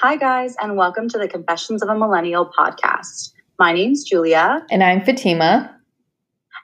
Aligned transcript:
Hi, 0.00 0.16
guys, 0.16 0.54
and 0.60 0.76
welcome 0.76 1.08
to 1.08 1.16
the 1.16 1.26
Confessions 1.26 1.82
of 1.82 1.88
a 1.88 1.94
Millennial 1.94 2.44
podcast. 2.44 3.32
My 3.58 3.72
name's 3.72 4.04
Julia. 4.04 4.62
And 4.70 4.84
I'm 4.84 5.00
Fatima. 5.00 5.74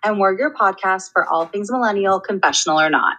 And 0.05 0.19
we're 0.19 0.37
your 0.37 0.55
podcast 0.55 1.13
for 1.15 1.27
all 1.27 1.47
things 1.47 1.71
millennial, 1.71 2.21
confessional 2.21 2.79
or 2.79 2.91
not. 2.91 3.17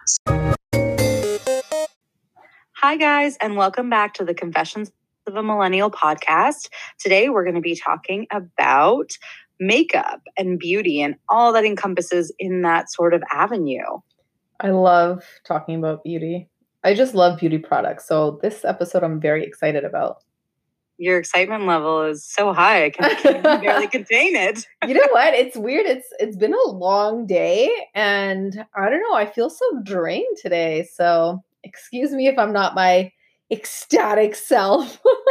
Hi, 2.76 2.96
guys, 2.96 3.36
and 3.40 3.56
welcome 3.56 3.90
back 3.90 4.14
to 4.14 4.24
the 4.24 4.34
Confessions 4.34 4.92
of 5.26 5.34
a 5.34 5.42
Millennial 5.42 5.90
podcast. 5.90 6.68
Today, 7.00 7.28
we're 7.28 7.42
going 7.42 7.56
to 7.56 7.60
be 7.60 7.74
talking 7.74 8.28
about 8.30 9.10
makeup 9.58 10.20
and 10.38 10.60
beauty 10.60 11.02
and 11.02 11.16
all 11.28 11.52
that 11.54 11.64
encompasses 11.64 12.32
in 12.38 12.62
that 12.62 12.88
sort 12.88 13.14
of 13.14 13.24
avenue. 13.32 13.98
I 14.60 14.68
love 14.68 15.24
talking 15.44 15.74
about 15.74 16.04
beauty. 16.04 16.48
I 16.84 16.94
just 16.94 17.14
love 17.14 17.38
beauty 17.38 17.58
products. 17.58 18.06
So 18.06 18.38
this 18.42 18.64
episode 18.64 19.02
I'm 19.02 19.20
very 19.20 19.44
excited 19.44 19.84
about. 19.84 20.18
Your 20.98 21.18
excitement 21.18 21.66
level 21.66 22.02
is 22.02 22.24
so 22.24 22.52
high. 22.52 22.84
I 22.84 22.90
can, 22.90 23.16
can 23.16 23.42
barely 23.42 23.88
contain 23.98 24.36
it. 24.36 24.64
you 24.86 24.94
know 24.94 25.08
what? 25.10 25.34
It's 25.34 25.56
weird. 25.56 25.86
It's 25.86 26.06
it's 26.20 26.36
been 26.36 26.54
a 26.54 26.70
long 26.70 27.26
day 27.26 27.68
and 27.94 28.64
I 28.76 28.90
don't 28.90 29.00
know, 29.00 29.14
I 29.14 29.26
feel 29.26 29.50
so 29.50 29.64
drained 29.82 30.36
today. 30.40 30.86
So 30.92 31.42
excuse 31.64 32.12
me 32.12 32.28
if 32.28 32.38
I'm 32.38 32.52
not 32.52 32.74
my 32.74 33.10
ecstatic 33.50 34.34
self. 34.34 35.00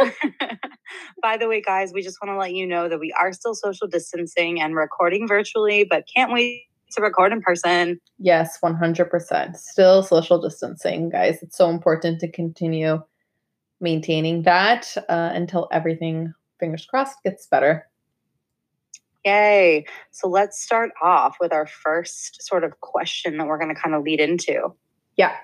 By 1.22 1.36
the 1.36 1.48
way, 1.48 1.62
guys, 1.62 1.92
we 1.94 2.02
just 2.02 2.18
want 2.22 2.34
to 2.34 2.38
let 2.38 2.54
you 2.54 2.66
know 2.66 2.88
that 2.88 3.00
we 3.00 3.12
are 3.18 3.32
still 3.32 3.54
social 3.54 3.86
distancing 3.86 4.60
and 4.60 4.74
recording 4.74 5.26
virtually, 5.26 5.84
but 5.84 6.04
can't 6.14 6.32
wait 6.32 6.64
to 6.94 7.02
record 7.02 7.32
in 7.32 7.40
person. 7.40 8.00
Yes, 8.18 8.58
100%. 8.62 9.56
Still 9.56 10.02
social 10.02 10.40
distancing, 10.40 11.10
guys. 11.10 11.38
It's 11.42 11.56
so 11.56 11.70
important 11.70 12.20
to 12.20 12.30
continue 12.30 13.02
maintaining 13.80 14.42
that 14.42 14.96
uh, 15.08 15.30
until 15.32 15.68
everything, 15.72 16.32
fingers 16.58 16.86
crossed, 16.86 17.22
gets 17.22 17.46
better. 17.46 17.86
Yay. 19.24 19.86
So 20.10 20.28
let's 20.28 20.62
start 20.62 20.90
off 21.02 21.36
with 21.40 21.52
our 21.52 21.66
first 21.66 22.42
sort 22.42 22.62
of 22.62 22.80
question 22.80 23.38
that 23.38 23.46
we're 23.46 23.58
going 23.58 23.74
to 23.74 23.80
kind 23.80 23.94
of 23.94 24.02
lead 24.02 24.20
into. 24.20 24.74
Yeah. 25.16 25.34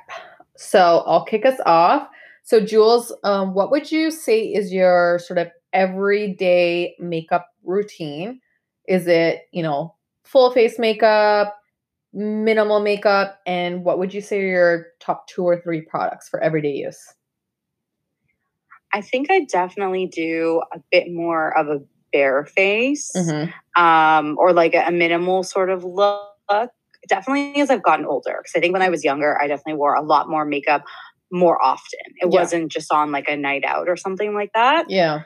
So 0.57 1.03
I'll 1.07 1.25
kick 1.25 1.47
us 1.47 1.59
off. 1.65 2.09
So, 2.43 2.61
Jules, 2.61 3.15
um, 3.23 3.55
what 3.55 3.71
would 3.71 3.93
you 3.93 4.11
say 4.11 4.41
is 4.43 4.73
your 4.73 5.21
sort 5.21 5.39
of 5.39 5.49
everyday 5.73 6.97
makeup 6.99 7.47
routine? 7.65 8.41
Is 8.89 9.07
it, 9.07 9.43
you 9.53 9.63
know, 9.63 9.95
full 10.31 10.51
face 10.51 10.79
makeup, 10.79 11.57
minimal 12.13 12.81
makeup, 12.81 13.41
and 13.47 13.85
what 13.85 13.99
would 13.99 14.15
you 14.15 14.21
say 14.21 14.41
are 14.41 14.47
your 14.47 14.87
top 15.01 15.27
two 15.27 15.43
or 15.43 15.61
three 15.61 15.83
products 15.83 16.29
for 16.29 16.41
everyday 16.41 16.73
use? 16.73 17.01
I 18.93 19.01
think 19.01 19.31
I 19.31 19.47
definitely 19.51 20.07
do 20.07 20.63
a 20.73 20.81
bit 20.91 21.13
more 21.13 21.57
of 21.57 21.69
a 21.69 21.81
bare 22.13 22.45
face 22.45 23.13
mm-hmm. 23.15 23.81
um, 23.81 24.37
or 24.39 24.53
like 24.53 24.75
a, 24.75 24.89
a, 24.89 24.91
minimal 24.91 25.45
sort 25.45 25.71
of 25.71 25.85
look. 25.85 26.27
Definitely 27.09 27.61
as 27.61 27.71
I've 27.71 27.85
gotten 27.85 28.05
older, 28.05 28.41
because 28.43 28.53
I 28.57 28.61
think 28.61 28.73
when 28.73 28.83
I 28.83 28.89
was 28.89 29.05
younger, 29.05 29.41
I 29.41 29.47
definitely 29.47 29.75
wore 29.75 29.95
a 29.95 30.03
lot 30.03 30.29
more 30.29 30.45
makeup 30.45 30.85
more 31.31 31.63
often. 31.63 32.01
It 32.17 32.33
yeah. 32.33 32.41
wasn't 32.41 32.73
just 32.73 32.93
on 32.93 33.13
like 33.13 33.29
a 33.29 33.37
night 33.37 33.65
out 33.65 33.89
or 33.89 33.97
something 33.97 34.35
like 34.35 34.51
that. 34.55 34.91
Yeah. 34.91 35.23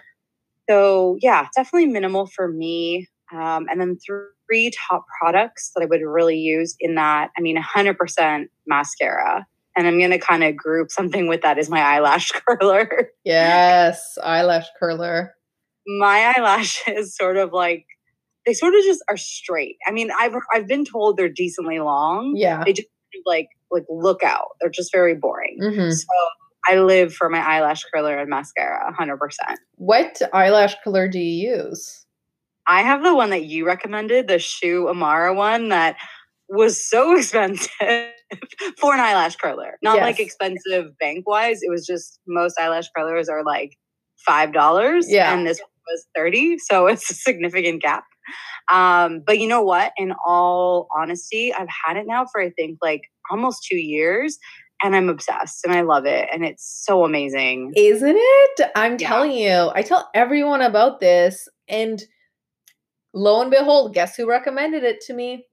So, 0.69 1.17
yeah, 1.21 1.49
definitely 1.57 1.87
minimal 1.87 2.27
for 2.27 2.49
me. 2.49 3.09
Um, 3.33 3.67
and 3.71 3.81
then 3.81 3.99
three 4.47 4.71
top 4.89 5.05
products 5.21 5.71
that 5.75 5.83
I 5.83 5.87
would 5.87 6.01
really 6.03 6.39
use 6.39 6.75
in 6.81 6.95
that. 6.97 7.31
I 7.37 7.41
mean, 7.41 7.57
100% 7.57 8.47
mascara. 8.67 9.47
And 9.77 9.87
I'm 9.87 9.99
going 9.99 10.11
to 10.11 10.19
kind 10.19 10.45
of 10.45 10.57
group 10.57 10.91
something 10.91 11.27
with 11.27 11.43
that 11.43 11.59
is 11.59 11.69
my 11.69 11.81
eyelash 11.81 12.31
curler. 12.47 13.09
Yes, 13.25 14.17
eyelash 14.23 14.67
curler. 14.79 15.35
My 15.99 16.35
eyelashes 16.37 17.17
sort 17.17 17.37
of 17.37 17.53
like 17.53 17.87
they 18.47 18.53
sort 18.55 18.75
of 18.75 18.83
just 18.85 19.03
are 19.09 19.17
straight. 19.17 19.77
I 19.87 19.91
mean, 19.91 20.11
I've 20.17 20.35
I've 20.53 20.69
been 20.69 20.85
told 20.85 21.17
they're 21.17 21.29
decently 21.29 21.81
long. 21.81 22.35
Yeah. 22.37 22.63
They 22.65 22.73
just 22.73 22.89
like 23.27 23.49
like 23.71 23.85
look 23.89 24.23
out. 24.23 24.49
They're 24.61 24.71
just 24.71 24.93
very 24.93 25.15
boring. 25.15 25.59
Mm-hmm. 25.61 25.91
So 25.91 26.07
I 26.69 26.79
live 26.79 27.13
for 27.13 27.29
my 27.29 27.41
eyelash 27.41 27.85
curler 27.93 28.19
and 28.19 28.31
mascara 28.31 28.95
100%. 28.99 29.19
What 29.75 30.23
eyelash 30.33 30.75
curler 30.83 31.09
do 31.09 31.19
you 31.19 31.57
use? 31.57 32.04
I 32.67 32.83
have 32.83 33.03
the 33.03 33.15
one 33.15 33.31
that 33.31 33.45
you 33.45 33.67
recommended, 33.67 34.29
the 34.29 34.39
Shu 34.39 34.85
Uemura 34.87 35.35
one 35.35 35.69
that 35.69 35.97
was 36.49 36.89
so 36.89 37.17
expensive 37.17 37.69
for 38.79 38.95
an 38.95 39.01
eyelash 39.01 39.37
curler. 39.37 39.79
Not 39.83 39.97
yes. 39.97 40.03
like 40.03 40.21
expensive 40.21 40.97
bank 40.99 41.27
wise. 41.29 41.63
It 41.63 41.71
was 41.71 41.87
just 41.87 42.21
most 42.27 42.59
eyelash 42.59 42.89
curlers 42.97 43.29
are 43.29 43.45
like 43.45 43.77
five 44.25 44.53
dollars. 44.53 45.07
Yeah. 45.11 45.35
And 45.35 45.47
this 45.47 45.61
was 45.89 46.07
30. 46.17 46.59
So 46.59 46.87
it's 46.89 47.11
a 47.11 47.15
significant 47.15 47.83
gap. 47.83 48.05
Um, 48.73 49.23
but 49.27 49.39
you 49.39 49.47
know 49.47 49.63
what? 49.63 49.93
In 49.99 50.15
all 50.25 50.89
honesty, 50.97 51.53
I've 51.53 51.69
had 51.87 51.97
it 51.97 52.07
now 52.07 52.25
for 52.31 52.41
I 52.41 52.51
think 52.51 52.79
like 52.83 53.03
almost 53.31 53.67
two 53.71 53.77
years 53.77 54.39
and 54.83 54.97
I'm 54.97 55.11
obsessed 55.11 55.65
and 55.65 55.75
I 55.75 55.83
love 55.83 56.07
it 56.07 56.29
and 56.33 56.45
it's 56.45 56.83
so 56.85 57.05
amazing. 57.05 57.73
Isn't 57.77 58.17
it? 58.19 58.71
I'm 58.75 58.97
yeah. 58.99 59.09
telling 59.09 59.33
you, 59.33 59.71
I 59.75 59.83
tell 59.83 60.09
everyone 60.15 60.63
about 60.63 61.01
this 61.01 61.49
and 61.69 62.03
Lo 63.15 63.41
and 63.41 63.51
behold, 63.51 63.95
guess 63.95 64.17
who 64.17 64.29
recommended 64.29 64.83
it 64.83 65.01
to 65.03 65.15
me? 65.15 65.47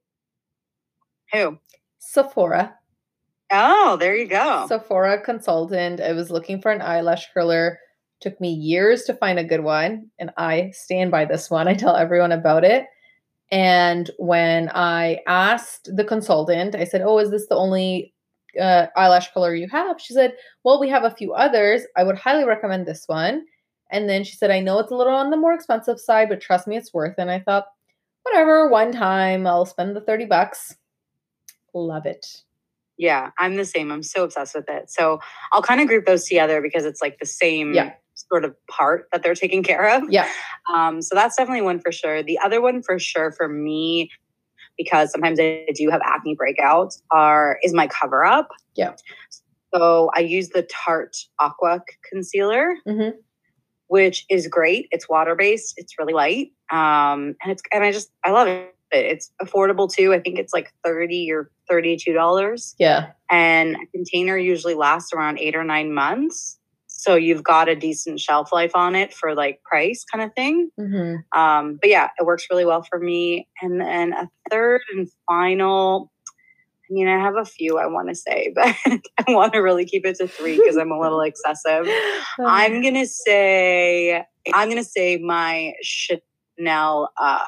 Who? 1.32 1.58
Sephora. 2.00 2.76
Oh, 3.52 3.98
there 4.00 4.16
you 4.16 4.28
go. 4.28 4.66
Sephora 4.68 5.22
consultant. 5.22 6.02
I 6.02 6.14
was 6.14 6.32
looking 6.32 6.62
for 6.62 6.72
an 6.72 6.82
eyelash 6.82 7.32
curler. 7.34 7.78
Took 8.20 8.40
me 8.42 8.52
years 8.52 9.04
to 9.04 9.14
find 9.14 9.40
a 9.40 9.44
good 9.44 9.64
one, 9.64 10.10
and 10.20 10.32
I 10.38 10.72
stand 10.74 11.12
by 11.12 11.26
this 11.26 11.50
one. 11.50 11.68
I 11.68 11.74
tell 11.74 11.96
everyone 11.96 12.32
about 12.32 12.64
it. 12.64 12.86
And 13.52 14.10
when 14.18 14.70
I 14.74 15.20
asked 15.28 15.90
the 15.96 16.06
consultant, 16.06 16.76
I 16.76 16.86
said, 16.86 17.02
"Oh, 17.02 17.20
is 17.20 17.32
this 17.32 17.48
the 17.48 17.56
only 17.56 18.14
uh, 18.60 18.88
eyelash 18.96 19.32
color 19.34 19.54
you 19.54 19.68
have?" 19.70 20.00
She 20.00 20.14
said, 20.14 20.36
"Well, 20.64 20.80
we 20.80 20.90
have 20.90 21.04
a 21.04 21.12
few 21.16 21.34
others. 21.34 21.82
I 21.98 22.04
would 22.04 22.18
highly 22.18 22.46
recommend 22.46 22.86
this 22.86 23.04
one." 23.08 23.46
And 23.92 24.10
then 24.10 24.24
she 24.24 24.36
said, 24.36 24.52
I 24.52 24.62
know 24.62 24.80
it's 24.80 24.92
a 24.92 24.96
little 24.96 25.14
on 25.14 25.30
the 25.30 25.38
more 25.38 25.54
expensive 25.54 26.00
side, 26.00 26.30
but 26.30 26.42
trust 26.42 26.68
me, 26.68 26.78
it's 26.78 26.94
worth 26.94 27.16
it. 27.18 27.22
And 27.22 27.30
I 27.30 27.40
thought, 27.40 27.66
whatever, 28.24 28.70
one 28.70 28.92
time 28.92 29.46
I'll 29.46 29.66
spend 29.66 29.96
the 29.96 30.02
30 30.02 30.26
bucks. 30.26 30.76
Love 31.74 32.06
it. 32.06 32.44
Yeah, 32.98 33.32
I'm 33.38 33.56
the 33.56 33.66
same. 33.66 33.92
I'm 33.92 34.04
so 34.04 34.24
obsessed 34.24 34.56
with 34.56 34.70
it. 34.70 34.90
So 34.90 35.20
I'll 35.52 35.62
kind 35.62 35.82
of 35.82 35.88
group 35.88 36.06
those 36.06 36.26
together 36.26 36.62
because 36.62 36.86
it's 36.86 37.02
like 37.02 37.20
the 37.20 37.26
same 37.26 37.74
yeah. 37.74 37.94
sort 38.14 38.46
of 38.46 38.56
part 38.68 39.08
that 39.12 39.24
they're 39.24 39.36
taking 39.36 39.64
care 39.64 39.90
of. 39.98 40.04
Yeah. 40.10 40.30
Um, 40.74 41.02
so 41.02 41.16
that's 41.16 41.36
definitely 41.36 41.64
one 41.64 41.80
for 41.80 41.92
sure. 41.92 42.24
The 42.24 42.38
other 42.40 42.62
one 42.62 42.84
for 42.84 43.00
sure 43.00 43.32
for 43.32 43.48
me, 43.48 44.12
because 44.78 45.12
sometimes 45.12 45.40
I 45.40 45.66
do 45.74 45.90
have 45.90 46.02
acne 46.06 46.36
breakouts, 46.36 47.02
are 47.12 47.60
is 47.64 47.74
my 47.74 47.88
cover 47.88 48.24
up. 48.24 48.50
Yeah. 48.76 48.94
So 49.74 50.12
I 50.16 50.20
use 50.20 50.50
the 50.50 50.64
Tarte 50.64 51.26
Aqua 51.40 51.82
concealer. 52.10 52.76
Mm-hmm 52.88 53.18
which 53.92 54.26
is 54.30 54.48
great. 54.48 54.88
It's 54.92 55.10
water 55.10 55.36
based. 55.36 55.74
It's 55.76 56.00
really 56.00 56.14
light, 56.14 56.54
um, 56.72 57.36
and 57.44 57.52
it's 57.52 57.62
and 57.74 57.84
I 57.84 57.92
just 57.92 58.10
I 58.24 58.32
love 58.32 58.48
it. 58.48 58.74
It's 58.90 59.34
affordable 59.42 59.94
too. 59.94 60.14
I 60.14 60.20
think 60.22 60.40
it's 60.40 60.54
like 60.54 60.72
thirty 60.82 61.30
or 61.30 61.52
thirty 61.70 61.98
two 61.98 62.14
dollars. 62.14 62.74
Yeah, 62.80 63.12
and 63.30 63.76
a 63.76 63.86
container 63.94 64.38
usually 64.38 64.76
lasts 64.76 65.12
around 65.12 65.40
eight 65.40 65.58
or 65.58 65.66
nine 65.66 65.94
months. 65.94 66.58
So 66.88 67.16
you've 67.16 67.44
got 67.44 67.68
a 67.68 67.76
decent 67.76 68.22
shelf 68.22 68.54
life 68.54 68.72
on 68.76 68.96
it 68.96 69.14
for 69.14 69.36
like 69.36 69.62
price 69.64 70.06
kind 70.06 70.24
of 70.24 70.34
thing. 70.36 70.70
Mm-hmm. 70.80 71.38
Um, 71.38 71.78
but 71.82 71.90
yeah, 71.90 72.12
it 72.18 72.26
works 72.26 72.48
really 72.50 72.64
well 72.64 72.84
for 72.84 72.98
me. 72.98 73.50
And 73.62 73.82
then 73.82 74.14
a 74.14 74.30
third 74.50 74.82
and 74.94 75.10
final 75.28 76.12
I 76.92 76.94
mean, 76.94 77.08
I 77.08 77.18
have 77.20 77.38
a 77.38 77.46
few 77.46 77.78
I 77.78 77.86
want 77.86 78.10
to 78.10 78.16
say, 78.16 78.52
but 78.56 78.76
I 78.86 79.24
want 79.30 79.54
to 79.54 79.60
really 79.60 79.86
keep 79.86 80.06
it 80.06 80.18
to 80.18 80.28
three 80.28 80.58
because 80.58 80.78
I'm 80.78 80.92
a 80.92 81.00
little 81.00 81.22
excessive. 81.26 81.88
I'm 82.40 82.82
gonna 82.82 83.06
say 83.06 84.24
I'm 84.54 84.70
gonna 84.70 84.84
say 84.84 85.18
my 85.18 85.74
Chanel 85.82 87.10
uh, 87.20 87.46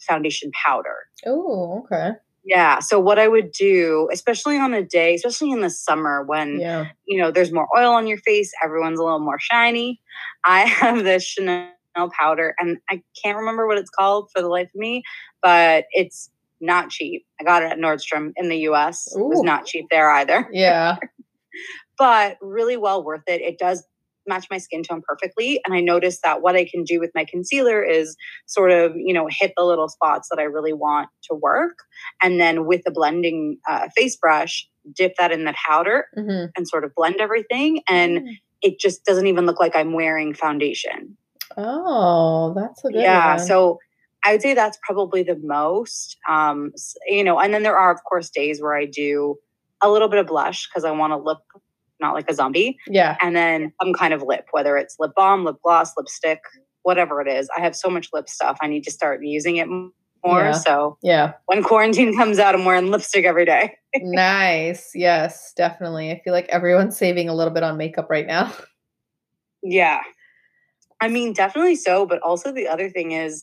foundation 0.00 0.50
powder. 0.64 0.96
Oh, 1.26 1.84
okay. 1.84 2.12
Yeah. 2.44 2.78
So 2.78 3.00
what 3.00 3.18
I 3.18 3.26
would 3.26 3.50
do, 3.50 4.08
especially 4.12 4.56
on 4.56 4.72
a 4.72 4.82
day, 4.82 5.16
especially 5.16 5.50
in 5.50 5.62
the 5.62 5.70
summer 5.70 6.22
when 6.22 6.60
yeah. 6.60 6.86
you 7.06 7.20
know 7.20 7.30
there's 7.30 7.52
more 7.52 7.68
oil 7.76 7.92
on 7.92 8.06
your 8.06 8.18
face, 8.18 8.52
everyone's 8.64 8.98
a 8.98 9.02
little 9.02 9.18
more 9.18 9.40
shiny. 9.40 10.00
I 10.44 10.60
have 10.66 11.04
this 11.04 11.24
Chanel 11.24 11.72
powder, 12.18 12.54
and 12.58 12.78
I 12.88 13.02
can't 13.22 13.36
remember 13.36 13.66
what 13.66 13.78
it's 13.78 13.90
called 13.90 14.30
for 14.32 14.40
the 14.40 14.48
life 14.48 14.68
of 14.68 14.78
me, 14.78 15.02
but 15.42 15.84
it's 15.90 16.30
not 16.60 16.90
cheap. 16.90 17.24
I 17.40 17.44
got 17.44 17.62
it 17.62 17.72
at 17.72 17.78
Nordstrom 17.78 18.32
in 18.36 18.48
the 18.48 18.58
US. 18.68 19.08
Ooh. 19.16 19.20
It 19.20 19.28
was 19.28 19.42
not 19.42 19.66
cheap 19.66 19.86
there 19.90 20.10
either. 20.10 20.48
Yeah. 20.52 20.96
but 21.98 22.36
really 22.40 22.76
well 22.76 23.02
worth 23.02 23.22
it. 23.26 23.40
It 23.40 23.58
does 23.58 23.84
match 24.26 24.46
my 24.50 24.58
skin 24.58 24.82
tone 24.82 25.02
perfectly. 25.06 25.60
And 25.64 25.74
I 25.74 25.80
noticed 25.80 26.22
that 26.24 26.42
what 26.42 26.56
I 26.56 26.64
can 26.64 26.82
do 26.82 26.98
with 26.98 27.10
my 27.14 27.24
concealer 27.24 27.82
is 27.82 28.16
sort 28.46 28.72
of, 28.72 28.92
you 28.96 29.14
know, 29.14 29.28
hit 29.30 29.52
the 29.56 29.64
little 29.64 29.88
spots 29.88 30.28
that 30.30 30.40
I 30.40 30.44
really 30.44 30.72
want 30.72 31.08
to 31.30 31.34
work. 31.34 31.78
And 32.22 32.40
then 32.40 32.66
with 32.66 32.82
the 32.84 32.90
blending 32.90 33.58
uh, 33.68 33.88
face 33.96 34.16
brush, 34.16 34.68
dip 34.94 35.14
that 35.18 35.32
in 35.32 35.44
the 35.44 35.54
powder 35.66 36.06
mm-hmm. 36.16 36.46
and 36.56 36.68
sort 36.68 36.84
of 36.84 36.94
blend 36.94 37.16
everything. 37.20 37.82
And 37.88 38.18
mm 38.18 38.32
it 38.62 38.78
just 38.78 39.04
doesn't 39.04 39.26
even 39.26 39.46
look 39.46 39.60
like 39.60 39.76
I'm 39.76 39.92
wearing 39.92 40.34
foundation. 40.34 41.16
Oh, 41.56 42.54
that's 42.56 42.84
a 42.84 42.90
good 42.90 43.00
yeah. 43.00 43.36
one. 43.36 43.46
So 43.46 43.78
I 44.26 44.32
would 44.32 44.42
say 44.42 44.54
that's 44.54 44.76
probably 44.82 45.22
the 45.22 45.38
most. 45.42 46.16
Um, 46.28 46.72
you 47.06 47.22
know, 47.22 47.38
and 47.38 47.54
then 47.54 47.62
there 47.62 47.78
are 47.78 47.92
of 47.92 48.02
course 48.04 48.28
days 48.28 48.60
where 48.60 48.76
I 48.76 48.84
do 48.84 49.36
a 49.80 49.88
little 49.90 50.08
bit 50.08 50.18
of 50.18 50.26
blush 50.26 50.68
because 50.68 50.84
I 50.84 50.90
want 50.90 51.12
to 51.12 51.16
look 51.16 51.42
not 52.00 52.12
like 52.12 52.28
a 52.30 52.34
zombie, 52.34 52.76
yeah. 52.88 53.16
and 53.22 53.34
then 53.34 53.72
some 53.82 53.94
kind 53.94 54.12
of 54.12 54.22
lip, 54.22 54.46
whether 54.50 54.76
it's 54.76 54.96
lip 54.98 55.12
balm, 55.16 55.44
lip 55.44 55.56
gloss, 55.62 55.92
lipstick, 55.96 56.40
whatever 56.82 57.22
it 57.22 57.28
is. 57.28 57.48
I 57.56 57.60
have 57.60 57.74
so 57.74 57.88
much 57.88 58.08
lip 58.12 58.28
stuff. 58.28 58.58
I 58.60 58.66
need 58.66 58.84
to 58.84 58.90
start 58.90 59.24
using 59.24 59.56
it 59.56 59.66
more. 59.68 60.40
Yeah. 60.40 60.52
So 60.52 60.98
Yeah. 61.02 61.32
when 61.46 61.62
quarantine 61.62 62.14
comes 62.18 62.38
out, 62.38 62.54
I'm 62.54 62.64
wearing 62.64 62.90
lipstick 62.90 63.24
every 63.24 63.44
day. 63.46 63.76
nice. 63.96 64.90
Yes, 64.94 65.52
definitely. 65.56 66.10
I 66.10 66.20
feel 66.22 66.32
like 66.34 66.48
everyone's 66.48 66.96
saving 66.98 67.28
a 67.28 67.34
little 67.34 67.52
bit 67.54 67.62
on 67.62 67.76
makeup 67.78 68.08
right 68.10 68.26
now. 68.26 68.52
Yeah. 69.62 70.00
I 71.00 71.08
mean, 71.08 71.32
definitely 71.32 71.76
so. 71.76 72.06
But 72.06 72.20
also, 72.22 72.52
the 72.52 72.68
other 72.68 72.88
thing 72.90 73.12
is, 73.12 73.42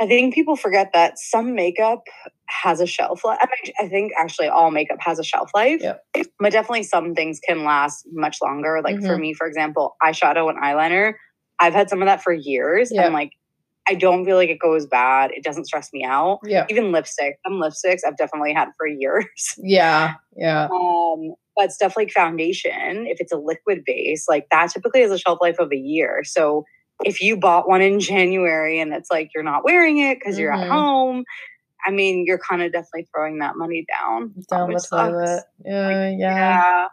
I 0.00 0.06
think 0.06 0.34
people 0.34 0.56
forget 0.56 0.90
that 0.92 1.18
some 1.18 1.54
makeup 1.54 2.02
has 2.48 2.80
a 2.80 2.86
shelf 2.86 3.24
life. 3.24 3.38
I, 3.80 3.88
think 3.88 4.12
actually 4.18 4.48
all 4.48 4.70
makeup 4.70 4.98
has 5.00 5.18
a 5.18 5.24
shelf 5.24 5.50
life. 5.54 5.80
Yep. 5.82 6.04
But 6.40 6.52
definitely 6.52 6.82
some 6.82 7.14
things 7.14 7.40
can 7.46 7.64
last 7.64 8.06
much 8.12 8.38
longer. 8.42 8.80
Like 8.82 8.96
for 9.00 9.16
Mhm. 9.16 9.20
me, 9.20 9.34
for 9.34 9.46
example, 9.46 9.96
eyeshadow 10.02 10.48
and 10.50 10.58
eyeliner, 10.58 11.14
I've 11.60 11.74
had 11.74 11.88
some 11.88 12.02
of 12.02 12.06
that 12.06 12.22
for 12.22 12.32
years. 12.32 12.90
And 12.90 13.14
like, 13.14 13.30
I 13.88 13.94
don't 13.94 14.24
feel 14.24 14.36
like 14.36 14.48
it 14.50 14.58
goes 14.58 14.86
bad. 14.86 15.30
It 15.30 15.44
doesn't 15.44 15.66
stress 15.66 15.90
me 15.92 16.04
out. 16.04 16.40
Yeah. 16.44 16.66
Even 16.70 16.90
lipstick, 16.90 17.36
some 17.46 17.60
lipsticks 17.60 18.00
I've 18.06 18.16
definitely 18.16 18.52
had 18.52 18.68
for 18.76 18.86
years. 18.86 19.26
Yeah. 19.58 20.14
Yeah. 20.36 20.68
Um, 20.72 21.34
but 21.56 21.70
stuff 21.70 21.96
like 21.96 22.10
foundation, 22.10 23.06
if 23.06 23.20
it's 23.20 23.30
a 23.32 23.36
liquid 23.36 23.82
base, 23.86 24.26
like 24.28 24.48
that 24.50 24.70
typically 24.70 25.02
has 25.02 25.12
a 25.12 25.18
shelf 25.18 25.38
life 25.40 25.60
of 25.60 25.70
a 25.70 25.76
year. 25.76 26.22
So 26.24 26.64
if 27.04 27.20
you 27.20 27.36
bought 27.36 27.68
one 27.68 27.82
in 27.82 28.00
January 28.00 28.80
and 28.80 28.92
it's 28.92 29.10
like 29.10 29.30
you're 29.34 29.44
not 29.44 29.64
wearing 29.64 29.98
it 29.98 30.18
because 30.18 30.38
you're 30.38 30.52
at 30.52 30.66
Mhm. 30.66 30.70
home, 30.70 31.24
I 31.86 31.90
mean, 31.90 32.24
you're 32.26 32.38
kind 32.38 32.62
of 32.62 32.72
definitely 32.72 33.08
throwing 33.14 33.38
that 33.40 33.56
money 33.56 33.84
down. 33.88 34.34
Down 34.48 34.72
the 34.72 34.86
toilet. 34.88 35.44
Yeah. 35.64 35.86
Like, 35.86 35.96
uh, 35.96 36.16
yeah. 36.16 36.36
yeah. 36.36 36.88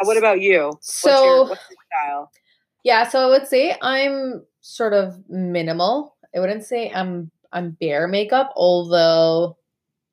Uh, 0.00 0.04
what 0.04 0.16
about 0.16 0.40
you? 0.40 0.66
what's 0.66 0.94
So 0.94 1.24
your, 1.24 1.44
what's 1.48 1.64
your 1.70 1.78
style? 1.92 2.30
Yeah, 2.84 3.08
so 3.08 3.20
I 3.20 3.26
would 3.26 3.46
say 3.46 3.76
I'm 3.82 4.44
sort 4.60 4.92
of 4.92 5.28
minimal. 5.28 6.16
I 6.34 6.40
wouldn't 6.40 6.64
say 6.64 6.90
I'm 6.94 7.30
I'm 7.52 7.70
bare 7.80 8.06
makeup, 8.06 8.52
although 8.56 9.56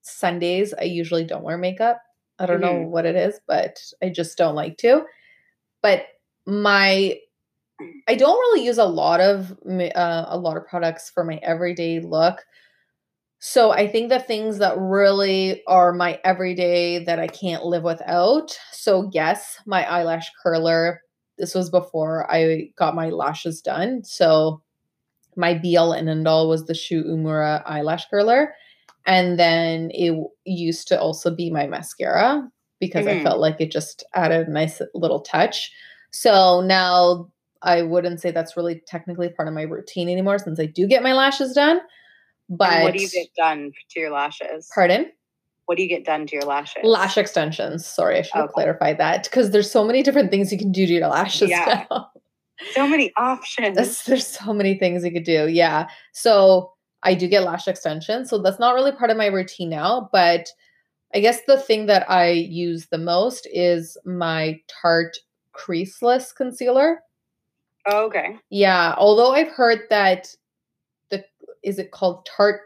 Sundays 0.02 0.74
I 0.74 0.84
usually 0.84 1.24
don't 1.24 1.44
wear 1.44 1.58
makeup. 1.58 2.02
I 2.40 2.46
don't 2.46 2.62
know 2.62 2.74
mm-hmm. 2.74 2.92
what 2.92 3.06
it 3.06 3.16
is, 3.16 3.40
but 3.48 3.80
I 4.02 4.10
just 4.10 4.38
don't 4.38 4.56
like 4.56 4.78
to. 4.78 5.04
But 5.82 6.06
my 6.46 7.20
I 8.08 8.16
don't 8.16 8.38
really 8.38 8.66
use 8.66 8.78
a 8.78 8.86
lot 8.86 9.20
of 9.22 9.52
uh, 9.68 10.26
a 10.28 10.38
lot 10.38 10.58
of 10.58 10.68
products 10.68 11.10
for 11.10 11.24
my 11.24 11.40
everyday 11.44 12.00
look. 12.00 12.44
So 13.40 13.72
I 13.72 13.88
think 13.88 14.10
the 14.10 14.20
things 14.20 14.58
that 14.60 14.78
really 14.78 15.64
are 15.68 15.94
my 15.94 16.20
everyday 16.24 17.04
that 17.04 17.20
I 17.20 17.28
can't 17.28 17.66
live 17.66 17.84
without. 17.84 18.58
So 18.72 19.10
yes, 19.14 19.58
my 19.66 19.84
eyelash 19.90 20.32
curler. 20.42 21.02
This 21.38 21.56
was 21.56 21.70
before 21.70 22.32
I 22.32 22.70
got 22.78 22.96
my 22.96 23.10
lashes 23.10 23.62
done. 23.62 24.04
So 24.04 24.62
my 25.36 25.54
be 25.56 25.78
all 25.78 25.94
and 25.94 26.10
end 26.10 26.28
all 26.28 26.48
was 26.50 26.66
the 26.66 26.76
Shu 26.76 27.04
Uemura 27.04 27.64
eyelash 27.66 28.06
curler. 28.10 28.54
And 29.06 29.40
then 29.40 29.92
it 29.94 30.16
used 30.46 30.88
to 30.90 31.00
also 31.00 31.36
be 31.36 31.50
my 31.50 31.68
mascara 31.68 32.50
because 32.80 33.08
I 33.08 33.16
Mhm. 33.16 33.24
felt 33.24 33.40
like 33.40 33.60
it 33.60 33.72
just 33.72 34.04
added 34.14 34.48
a 34.48 34.52
nice 34.52 34.82
little 34.94 35.22
touch. 35.22 35.72
So 36.12 36.62
now 36.62 37.30
I 37.64 37.82
wouldn't 37.82 38.22
say 38.22 38.32
that's 38.32 38.58
really 38.58 38.82
technically 38.88 39.30
part 39.30 39.48
of 39.48 39.54
my 39.54 39.64
routine 39.64 40.10
anymore 40.10 40.38
since 40.40 40.60
I 40.60 40.66
do 40.66 40.88
get 40.88 41.04
my 41.04 41.14
lashes 41.14 41.54
done. 41.54 41.80
But 42.50 42.72
And 42.72 42.84
what 42.84 42.94
do 42.94 43.02
you 43.02 43.10
get 43.10 43.28
done 43.36 43.72
to 43.92 44.00
your 44.00 44.12
lashes? 44.12 44.70
pardon? 44.74 45.12
What 45.66 45.78
do 45.78 45.84
you 45.84 45.90
get 45.90 46.06
done 46.06 46.28
to 46.28 46.36
your 46.36 46.44
lashes? 46.44 46.82
Lash 46.84 47.18
extensions. 47.18 47.86
Sorry, 47.86 48.20
I 48.20 48.22
should 48.22 48.34
have 48.36 48.44
Okay. 48.46 48.54
clarified 48.54 48.98
that 48.98 49.24
because 49.24 49.52
there's 49.52 49.72
so 49.72 49.86
many 49.86 50.04
different 50.04 50.30
things 50.30 50.52
you 50.52 50.58
can 50.58 50.72
do 50.74 50.86
to 50.86 50.94
your 50.94 51.08
lashes 51.08 51.50
Yeah. 51.50 51.86
now. 51.90 52.10
So 52.74 52.88
many 52.88 53.12
options. 53.18 53.78
That's, 53.78 54.04
there's 54.04 54.28
so 54.28 54.54
many 54.54 54.78
things 54.78 55.06
you 55.06 55.12
could 55.12 55.24
do. 55.24 55.48
Yeah. 55.48 55.88
So 56.12 56.72
I 57.04 57.14
do 57.14 57.28
get 57.28 57.44
lash 57.44 57.68
extensions. 57.68 58.30
So 58.30 58.38
that's 58.40 58.60
not 58.60 58.76
really 58.76 58.92
part 58.92 59.10
of 59.10 59.18
my 59.18 59.28
routine 59.28 59.70
now. 59.70 60.10
But 60.12 60.48
I 61.16 61.20
guess 61.22 61.40
the 61.48 61.58
thing 61.58 61.86
that 61.86 62.10
I 62.10 62.30
use 62.32 62.88
the 62.92 62.98
most 62.98 63.48
is 63.54 63.98
my 64.06 64.60
Tarte 64.68 65.18
creaseless 65.54 66.34
concealer. 66.36 67.00
Oh, 67.86 68.06
okay. 68.06 68.38
Yeah. 68.50 68.96
Although 68.98 69.32
I've 69.34 69.50
heard 69.50 69.82
that 69.90 70.34
the 71.10 71.24
is 71.64 71.80
it 71.80 71.92
called 71.92 72.26
Tarte 72.26 72.62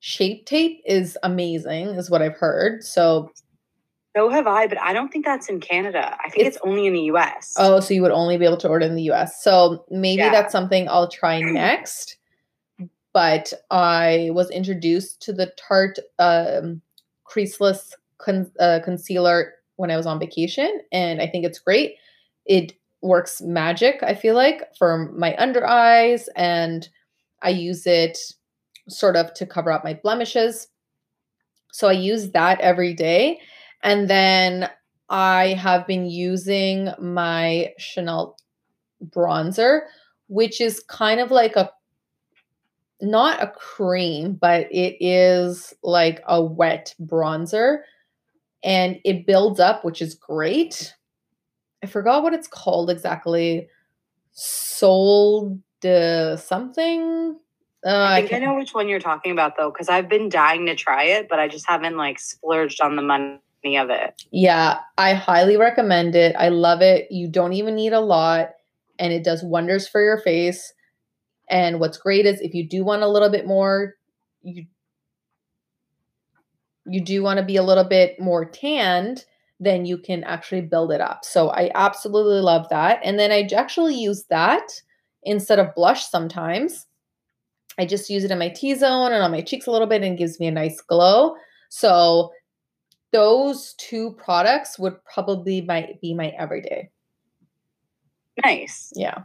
Shape 0.00 0.46
Tape 0.46 0.80
is 0.86 1.16
amazing, 1.22 1.88
is 1.88 2.10
what 2.10 2.22
I've 2.22 2.36
heard. 2.36 2.82
So 2.84 3.30
So 4.16 4.28
have 4.28 4.46
I, 4.46 4.66
but 4.66 4.80
I 4.80 4.92
don't 4.92 5.10
think 5.10 5.24
that's 5.24 5.48
in 5.48 5.60
Canada. 5.60 6.16
I 6.24 6.28
think 6.30 6.46
it's, 6.46 6.56
It's- 6.56 6.60
only 6.70 6.86
in 6.86 6.92
the 6.92 7.02
US. 7.12 7.54
Oh, 7.58 7.80
so 7.80 7.94
you 7.94 8.02
would 8.02 8.10
only 8.10 8.36
be 8.36 8.44
able 8.44 8.56
to 8.58 8.68
order 8.68 8.86
in 8.86 8.94
the 8.94 9.10
US. 9.12 9.42
So 9.42 9.84
maybe 9.90 10.22
Yeah. 10.22 10.30
that's 10.30 10.52
something 10.52 10.88
I'll 10.88 11.08
try 11.08 11.40
next. 11.40 12.16
But 13.12 13.52
I 13.70 14.30
was 14.32 14.50
introduced 14.50 15.22
to 15.22 15.32
the 15.32 15.52
Tarte 15.56 16.00
um, 16.18 16.80
creaseless 17.24 17.92
con- 18.18 18.50
uh, 18.58 18.80
concealer 18.84 19.54
when 19.76 19.90
I 19.90 19.96
was 19.96 20.06
on 20.06 20.18
vacation, 20.18 20.80
and 20.92 21.20
I 21.22 21.26
think 21.28 21.44
it's 21.44 21.58
great. 21.60 21.94
It 22.46 22.72
works 23.04 23.40
magic, 23.42 24.02
I 24.02 24.14
feel 24.14 24.34
like, 24.34 24.62
for 24.78 25.12
my 25.12 25.36
under 25.36 25.64
eyes, 25.66 26.28
and 26.34 26.88
I 27.42 27.50
use 27.50 27.86
it 27.86 28.18
sort 28.88 29.16
of 29.16 29.32
to 29.34 29.46
cover 29.46 29.70
up 29.70 29.84
my 29.84 29.94
blemishes. 29.94 30.68
So 31.70 31.88
I 31.88 31.92
use 31.92 32.30
that 32.30 32.60
every 32.60 32.94
day. 32.94 33.40
And 33.82 34.08
then 34.08 34.70
I 35.10 35.48
have 35.48 35.86
been 35.86 36.06
using 36.06 36.88
my 36.98 37.72
Chanel 37.78 38.36
bronzer, 39.10 39.82
which 40.28 40.60
is 40.60 40.82
kind 40.88 41.20
of 41.20 41.30
like 41.30 41.56
a 41.56 41.70
not 43.00 43.42
a 43.42 43.48
cream, 43.48 44.34
but 44.34 44.66
it 44.72 44.96
is 44.98 45.74
like 45.82 46.22
a 46.26 46.42
wet 46.42 46.94
bronzer 47.02 47.80
and 48.62 48.98
it 49.04 49.26
builds 49.26 49.60
up, 49.60 49.84
which 49.84 50.00
is 50.00 50.14
great. 50.14 50.94
I 51.84 51.86
forgot 51.86 52.22
what 52.22 52.32
it's 52.32 52.48
called 52.48 52.88
exactly. 52.88 53.68
Sold 54.32 55.60
something. 55.82 57.38
Uh, 57.84 57.90
I 57.90 58.16
think 58.16 58.26
I, 58.26 58.28
can't- 58.30 58.44
know 58.44 58.54
which 58.54 58.72
one 58.72 58.88
you're 58.88 58.98
talking 58.98 59.32
about 59.32 59.58
though, 59.58 59.70
because 59.70 59.90
I've 59.90 60.08
been 60.08 60.30
dying 60.30 60.64
to 60.64 60.74
try 60.74 61.04
it, 61.04 61.28
but 61.28 61.38
I 61.38 61.46
just 61.46 61.68
haven't 61.68 61.98
like 61.98 62.18
splurged 62.18 62.80
on 62.80 62.96
the 62.96 63.02
money 63.02 63.76
of 63.76 63.90
it. 63.90 64.22
Yeah, 64.30 64.78
I 64.96 65.12
highly 65.12 65.58
recommend 65.58 66.14
it. 66.14 66.34
I 66.38 66.48
love 66.48 66.80
it. 66.80 67.08
You 67.10 67.28
don't 67.28 67.52
even 67.52 67.74
need 67.74 67.92
a 67.92 68.00
lot, 68.00 68.52
and 68.98 69.12
it 69.12 69.24
does 69.24 69.44
wonders 69.44 69.86
for 69.86 70.02
your 70.02 70.16
face. 70.16 70.72
And 71.50 71.80
what's 71.80 71.98
great 71.98 72.24
is 72.24 72.40
if 72.40 72.54
you 72.54 72.66
do 72.66 72.82
want 72.82 73.02
a 73.02 73.08
little 73.08 73.28
bit 73.30 73.46
more, 73.46 73.92
you 74.42 74.64
you 76.86 77.04
do 77.04 77.22
want 77.22 77.38
to 77.40 77.44
be 77.44 77.56
a 77.56 77.62
little 77.62 77.84
bit 77.84 78.18
more 78.18 78.46
tanned, 78.46 79.26
then 79.60 79.86
you 79.86 79.98
can 79.98 80.24
actually 80.24 80.62
build 80.62 80.92
it 80.92 81.00
up. 81.00 81.24
So 81.24 81.50
I 81.50 81.70
absolutely 81.74 82.40
love 82.40 82.68
that. 82.70 83.00
And 83.04 83.18
then 83.18 83.30
I 83.30 83.48
actually 83.54 83.94
use 83.94 84.24
that 84.24 84.66
instead 85.22 85.58
of 85.58 85.74
blush 85.74 86.06
sometimes. 86.06 86.86
I 87.78 87.86
just 87.86 88.10
use 88.10 88.24
it 88.24 88.30
in 88.30 88.38
my 88.38 88.48
T 88.48 88.74
zone 88.74 89.12
and 89.12 89.22
on 89.22 89.30
my 89.30 89.40
cheeks 89.40 89.66
a 89.66 89.70
little 89.70 89.86
bit 89.86 90.02
and 90.02 90.18
gives 90.18 90.38
me 90.38 90.46
a 90.46 90.52
nice 90.52 90.80
glow. 90.80 91.34
So 91.68 92.30
those 93.12 93.74
two 93.78 94.12
products 94.12 94.78
would 94.78 95.02
probably 95.04 95.60
might 95.60 96.00
be 96.00 96.14
my 96.14 96.28
everyday. 96.38 96.90
Nice. 98.44 98.92
Yeah. 98.96 99.22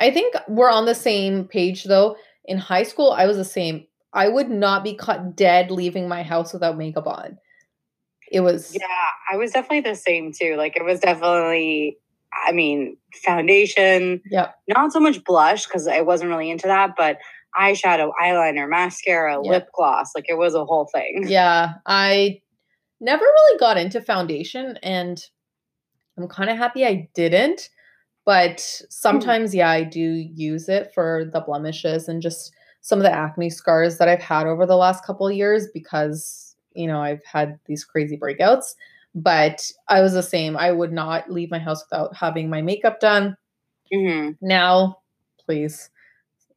I 0.00 0.12
think 0.12 0.34
we're 0.46 0.70
on 0.70 0.86
the 0.86 0.94
same 0.94 1.44
page 1.44 1.84
though. 1.84 2.16
In 2.44 2.58
high 2.58 2.84
school, 2.84 3.10
I 3.12 3.26
was 3.26 3.36
the 3.36 3.44
same. 3.44 3.86
I 4.12 4.28
would 4.28 4.50
not 4.50 4.84
be 4.84 4.94
caught 4.94 5.36
dead 5.36 5.70
leaving 5.70 6.08
my 6.08 6.22
house 6.22 6.52
without 6.52 6.78
makeup 6.78 7.06
on. 7.06 7.38
It 8.30 8.40
was 8.40 8.74
Yeah, 8.78 8.86
I 9.32 9.36
was 9.36 9.52
definitely 9.52 9.80
the 9.90 9.96
same 9.96 10.32
too. 10.32 10.56
Like 10.56 10.76
it 10.76 10.84
was 10.84 11.00
definitely, 11.00 11.98
I 12.46 12.52
mean, 12.52 12.96
foundation, 13.24 14.20
Yeah. 14.30 14.50
not 14.68 14.92
so 14.92 15.00
much 15.00 15.22
blush 15.24 15.66
because 15.66 15.86
I 15.88 16.00
wasn't 16.02 16.30
really 16.30 16.50
into 16.50 16.66
that, 16.66 16.94
but 16.96 17.18
eyeshadow, 17.58 18.12
eyeliner, 18.22 18.68
mascara, 18.68 19.40
Yeah. 19.42 19.50
lip 19.50 19.68
gloss. 19.74 20.12
Like 20.14 20.26
it 20.28 20.36
was 20.38 20.54
a 20.54 20.64
whole 20.64 20.88
thing. 20.94 21.24
Yeah, 21.28 21.74
I 21.86 22.40
never 23.00 23.24
really 23.24 23.58
got 23.58 23.76
into 23.78 24.00
foundation 24.00 24.78
and 24.82 25.22
I'm 26.16 26.28
kind 26.28 26.50
of 26.50 26.56
happy 26.58 26.84
I 26.84 27.08
didn't. 27.14 27.70
But 28.26 28.58
mm. 28.58 28.82
sometimes, 28.90 29.54
yeah, 29.54 29.70
I 29.70 29.84
do 29.84 30.00
use 30.00 30.68
it 30.68 30.92
for 30.94 31.24
the 31.32 31.40
blemishes 31.40 32.08
and 32.08 32.20
just 32.20 32.52
some 32.82 32.98
of 32.98 33.04
the 33.04 33.12
acne 33.14 33.50
scars 33.50 33.98
that 33.98 34.08
I've 34.08 34.22
had 34.22 34.46
over 34.46 34.66
the 34.66 34.76
last 34.76 35.04
couple 35.04 35.26
of 35.26 35.34
years 35.34 35.66
because, 35.72 36.47
you 36.78 36.86
know, 36.86 37.02
I've 37.02 37.24
had 37.24 37.58
these 37.66 37.84
crazy 37.84 38.16
breakouts. 38.16 38.74
But 39.14 39.70
I 39.88 40.00
was 40.00 40.12
the 40.12 40.22
same. 40.22 40.56
I 40.56 40.70
would 40.70 40.92
not 40.92 41.30
leave 41.30 41.50
my 41.50 41.58
house 41.58 41.84
without 41.90 42.14
having 42.14 42.48
my 42.48 42.62
makeup 42.62 43.00
done. 43.00 43.36
Mhm. 43.92 44.36
Now, 44.40 44.98
please, 45.44 45.90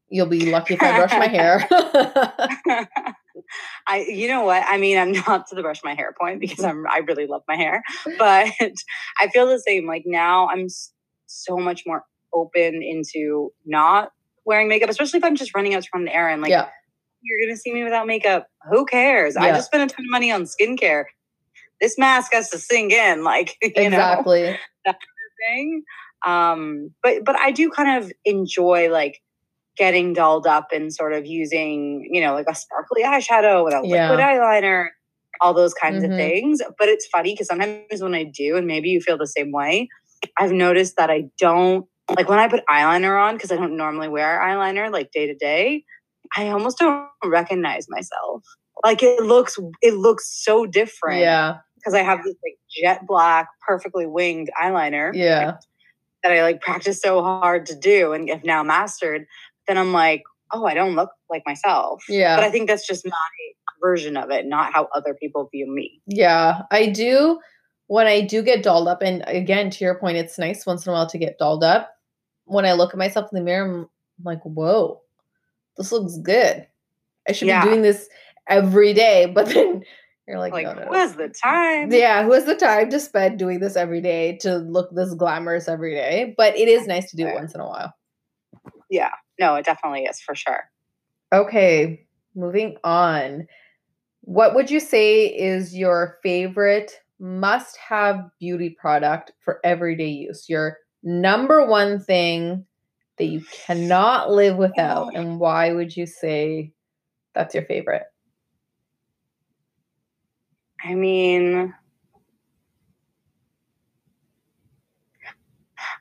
you'll 0.09 0.27
be 0.27 0.51
lucky 0.51 0.75
if 0.75 0.83
I 0.83 0.97
brush 0.97 1.11
my 1.13 1.27
hair. 1.27 1.67
I, 3.87 4.05
you 4.07 4.27
know 4.27 4.43
what? 4.43 4.63
I 4.67 4.77
mean, 4.77 4.97
I'm 4.97 5.11
not 5.11 5.47
to 5.47 5.55
the 5.55 5.61
brush 5.61 5.81
my 5.83 5.95
hair 5.95 6.13
point 6.19 6.39
because 6.39 6.63
I'm, 6.63 6.85
I 6.87 6.97
really 6.99 7.25
love 7.25 7.41
my 7.47 7.55
hair, 7.55 7.81
but 8.19 8.51
I 9.19 9.27
feel 9.33 9.47
the 9.47 9.59
same. 9.59 9.87
Like 9.87 10.03
now, 10.05 10.47
I'm 10.49 10.67
so 11.25 11.57
much 11.57 11.83
more 11.85 12.03
open 12.33 12.83
into 12.83 13.51
not 13.65 14.11
wearing 14.45 14.67
makeup, 14.67 14.89
especially 14.89 15.17
if 15.19 15.23
I'm 15.23 15.35
just 15.35 15.55
running 15.55 15.73
out 15.73 15.83
to 15.83 15.89
run 15.93 16.03
an 16.03 16.09
errand. 16.09 16.41
Like, 16.41 16.51
yeah, 16.51 16.67
you're 17.21 17.47
gonna 17.47 17.57
see 17.57 17.73
me 17.73 17.83
without 17.83 18.07
makeup. 18.07 18.47
Who 18.69 18.85
cares? 18.85 19.35
I 19.37 19.49
just 19.51 19.67
spent 19.67 19.89
a 19.91 19.93
ton 19.93 20.05
of 20.05 20.11
money 20.11 20.31
on 20.31 20.43
skincare. 20.43 21.05
This 21.79 21.97
mask 21.97 22.33
has 22.33 22.49
to 22.51 22.57
sink 22.59 22.91
in, 22.93 23.23
like 23.23 23.55
you 23.61 23.69
know 23.69 23.85
exactly. 23.85 24.57
thing. 25.49 25.83
Um, 26.25 26.91
but 27.03 27.23
but 27.25 27.35
I 27.39 27.51
do 27.51 27.69
kind 27.69 28.03
of 28.03 28.11
enjoy 28.25 28.89
like 28.91 29.19
getting 29.77 30.13
dolled 30.13 30.45
up 30.47 30.67
and 30.73 30.93
sort 30.93 31.13
of 31.13 31.25
using, 31.25 32.07
you 32.11 32.21
know, 32.21 32.33
like 32.33 32.45
a 32.49 32.55
sparkly 32.55 33.03
eyeshadow 33.03 33.63
with 33.63 33.73
a 33.73 33.81
Yeah. 33.83 34.11
liquid 34.11 34.19
eyeliner, 34.19 34.89
all 35.39 35.53
those 35.53 35.73
kinds 35.73 36.03
Mhm. 36.03 36.11
of 36.11 36.17
things. 36.17 36.61
But 36.77 36.89
it's 36.89 37.07
funny 37.07 37.33
because 37.33 37.47
sometimes 37.47 38.01
when 38.01 38.13
I 38.13 38.23
do, 38.25 38.57
and 38.57 38.67
maybe 38.67 38.89
you 38.89 39.01
feel 39.01 39.17
the 39.17 39.25
same 39.27 39.51
way, 39.51 39.89
I've 40.37 40.51
noticed 40.51 40.97
that 40.97 41.09
I 41.09 41.23
don't 41.39 41.85
like 42.15 42.27
when 42.27 42.39
I 42.39 42.47
put 42.49 42.65
eyeliner 42.69 43.19
on 43.21 43.35
because 43.35 43.51
I 43.51 43.55
don't 43.55 43.77
normally 43.77 44.09
wear 44.09 44.39
eyeliner 44.41 44.91
like 44.91 45.11
day 45.11 45.27
to 45.27 45.35
day. 45.35 45.85
I 46.35 46.49
almost 46.49 46.77
don't 46.77 47.07
recognize 47.23 47.87
myself. 47.89 48.43
Like 48.83 49.03
it 49.03 49.23
looks, 49.23 49.59
it 49.81 49.95
looks 49.95 50.43
so 50.43 50.65
different 50.65 51.21
Yeah, 51.21 51.57
because 51.75 51.93
I 51.93 52.03
have 52.03 52.23
this 52.23 52.35
like 52.43 52.57
jet 52.69 53.05
black, 53.05 53.47
perfectly 53.67 54.05
winged 54.05 54.49
eyeliner 54.61 55.11
yeah, 55.13 55.57
that 56.23 56.31
I 56.31 56.41
like 56.41 56.61
practiced 56.61 57.01
so 57.01 57.21
hard 57.21 57.65
to 57.67 57.75
do 57.75 58.13
and 58.13 58.29
have 58.29 58.43
now 58.43 58.63
mastered. 58.63 59.25
Then 59.67 59.77
I'm 59.77 59.93
like, 59.93 60.23
oh, 60.51 60.65
I 60.65 60.73
don't 60.73 60.95
look 60.95 61.11
like 61.29 61.43
myself. 61.45 62.03
Yeah. 62.09 62.35
But 62.35 62.45
I 62.45 62.49
think 62.49 62.67
that's 62.67 62.87
just 62.87 63.05
my 63.05 63.11
version 63.81 64.17
of 64.17 64.31
it, 64.31 64.45
not 64.45 64.73
how 64.73 64.87
other 64.95 65.13
people 65.13 65.49
view 65.51 65.71
me. 65.71 66.01
yeah. 66.07 66.61
I 66.71 66.87
do 66.87 67.39
when 67.91 68.07
I 68.07 68.21
do 68.21 68.41
get 68.41 68.63
dolled 68.63 68.87
up, 68.87 69.01
and 69.01 69.21
again, 69.27 69.69
to 69.69 69.83
your 69.83 69.95
point, 69.95 70.15
it's 70.15 70.39
nice 70.39 70.65
once 70.65 70.85
in 70.85 70.91
a 70.91 70.93
while 70.93 71.07
to 71.07 71.17
get 71.17 71.37
dolled 71.37 71.61
up. 71.61 71.89
When 72.45 72.63
I 72.63 72.71
look 72.71 72.93
at 72.93 72.97
myself 72.97 73.29
in 73.29 73.37
the 73.37 73.43
mirror, 73.43 73.69
I'm 73.69 73.89
like, 74.23 74.41
whoa, 74.43 75.01
this 75.77 75.91
looks 75.91 76.17
good. 76.17 76.67
I 77.27 77.31
should 77.31 77.47
Yeah. 77.47 77.63
be 77.63 77.69
doing 77.69 77.81
this 77.81 78.09
every 78.47 78.93
day. 78.93 79.25
But 79.33 79.47
then 79.47 79.83
you're 80.27 80.39
like, 80.39 80.53
Like, 80.53 80.65
no, 80.65 80.73
no, 80.73 80.81
who 80.83 80.93
has 80.93 81.15
the 81.15 81.29
time? 81.29 81.91
Yeah, 81.91 82.23
who 82.23 82.31
has 82.33 82.45
the 82.45 82.55
time 82.55 82.89
to 82.91 82.99
spend 82.99 83.39
doing 83.39 83.59
this 83.59 83.75
every 83.75 84.01
day 84.01 84.37
to 84.41 84.57
look 84.57 84.93
this 84.95 85.13
glamorous 85.13 85.67
every 85.67 85.93
day? 85.93 86.33
But 86.37 86.55
it 86.57 86.67
is 86.67 86.87
nice 86.87 87.09
to 87.11 87.17
do 87.17 87.27
it 87.27 87.33
once 87.35 87.53
in 87.55 87.61
a 87.61 87.65
while. 87.67 87.93
Yeah. 88.89 89.11
No, 89.39 89.55
it 89.55 89.65
definitely 89.65 90.03
is 90.03 90.19
for 90.19 90.35
sure. 90.35 90.63
Okay, 91.33 92.05
moving 92.35 92.77
on. 92.83 93.47
What 94.21 94.53
would 94.53 94.69
you 94.69 94.79
say 94.79 95.25
is 95.25 95.75
your 95.75 96.19
favorite 96.21 96.93
must 97.19 97.77
have 97.77 98.29
beauty 98.39 98.69
product 98.79 99.31
for 99.43 99.59
everyday 99.63 100.07
use? 100.09 100.47
Your 100.47 100.77
number 101.03 101.65
one 101.65 101.99
thing 101.99 102.65
that 103.21 103.27
you 103.27 103.43
cannot 103.67 104.31
live 104.31 104.57
without, 104.57 105.13
and 105.13 105.39
why 105.39 105.71
would 105.71 105.95
you 105.95 106.07
say 106.07 106.73
that's 107.35 107.53
your 107.53 107.63
favorite? 107.65 108.01
I 110.83 110.95
mean, 110.95 111.71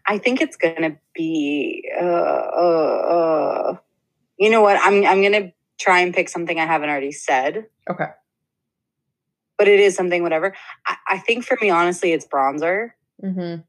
I 0.09 0.17
think 0.17 0.41
it's 0.41 0.57
gonna 0.57 0.97
be. 1.15 1.87
Uh, 2.01 2.05
uh, 2.07 2.97
uh, 3.69 3.77
you 4.39 4.49
know 4.49 4.63
what? 4.63 4.79
I'm 4.83 5.05
I'm 5.05 5.23
gonna 5.23 5.53
try 5.79 6.01
and 6.01 6.15
pick 6.15 6.31
something 6.31 6.59
I 6.59 6.65
haven't 6.65 6.89
already 6.89 7.13
said, 7.13 7.67
Okay. 7.91 8.09
but 9.59 9.69
it 9.69 9.79
is 9.79 9.95
something. 9.95 10.23
Whatever. 10.23 10.55
I, 10.87 10.97
I 11.07 11.19
think 11.19 11.45
for 11.45 11.59
me, 11.61 11.69
honestly, 11.69 12.13
it's 12.13 12.27
bronzer 12.27 12.93
Mm-hmm. 13.23 13.61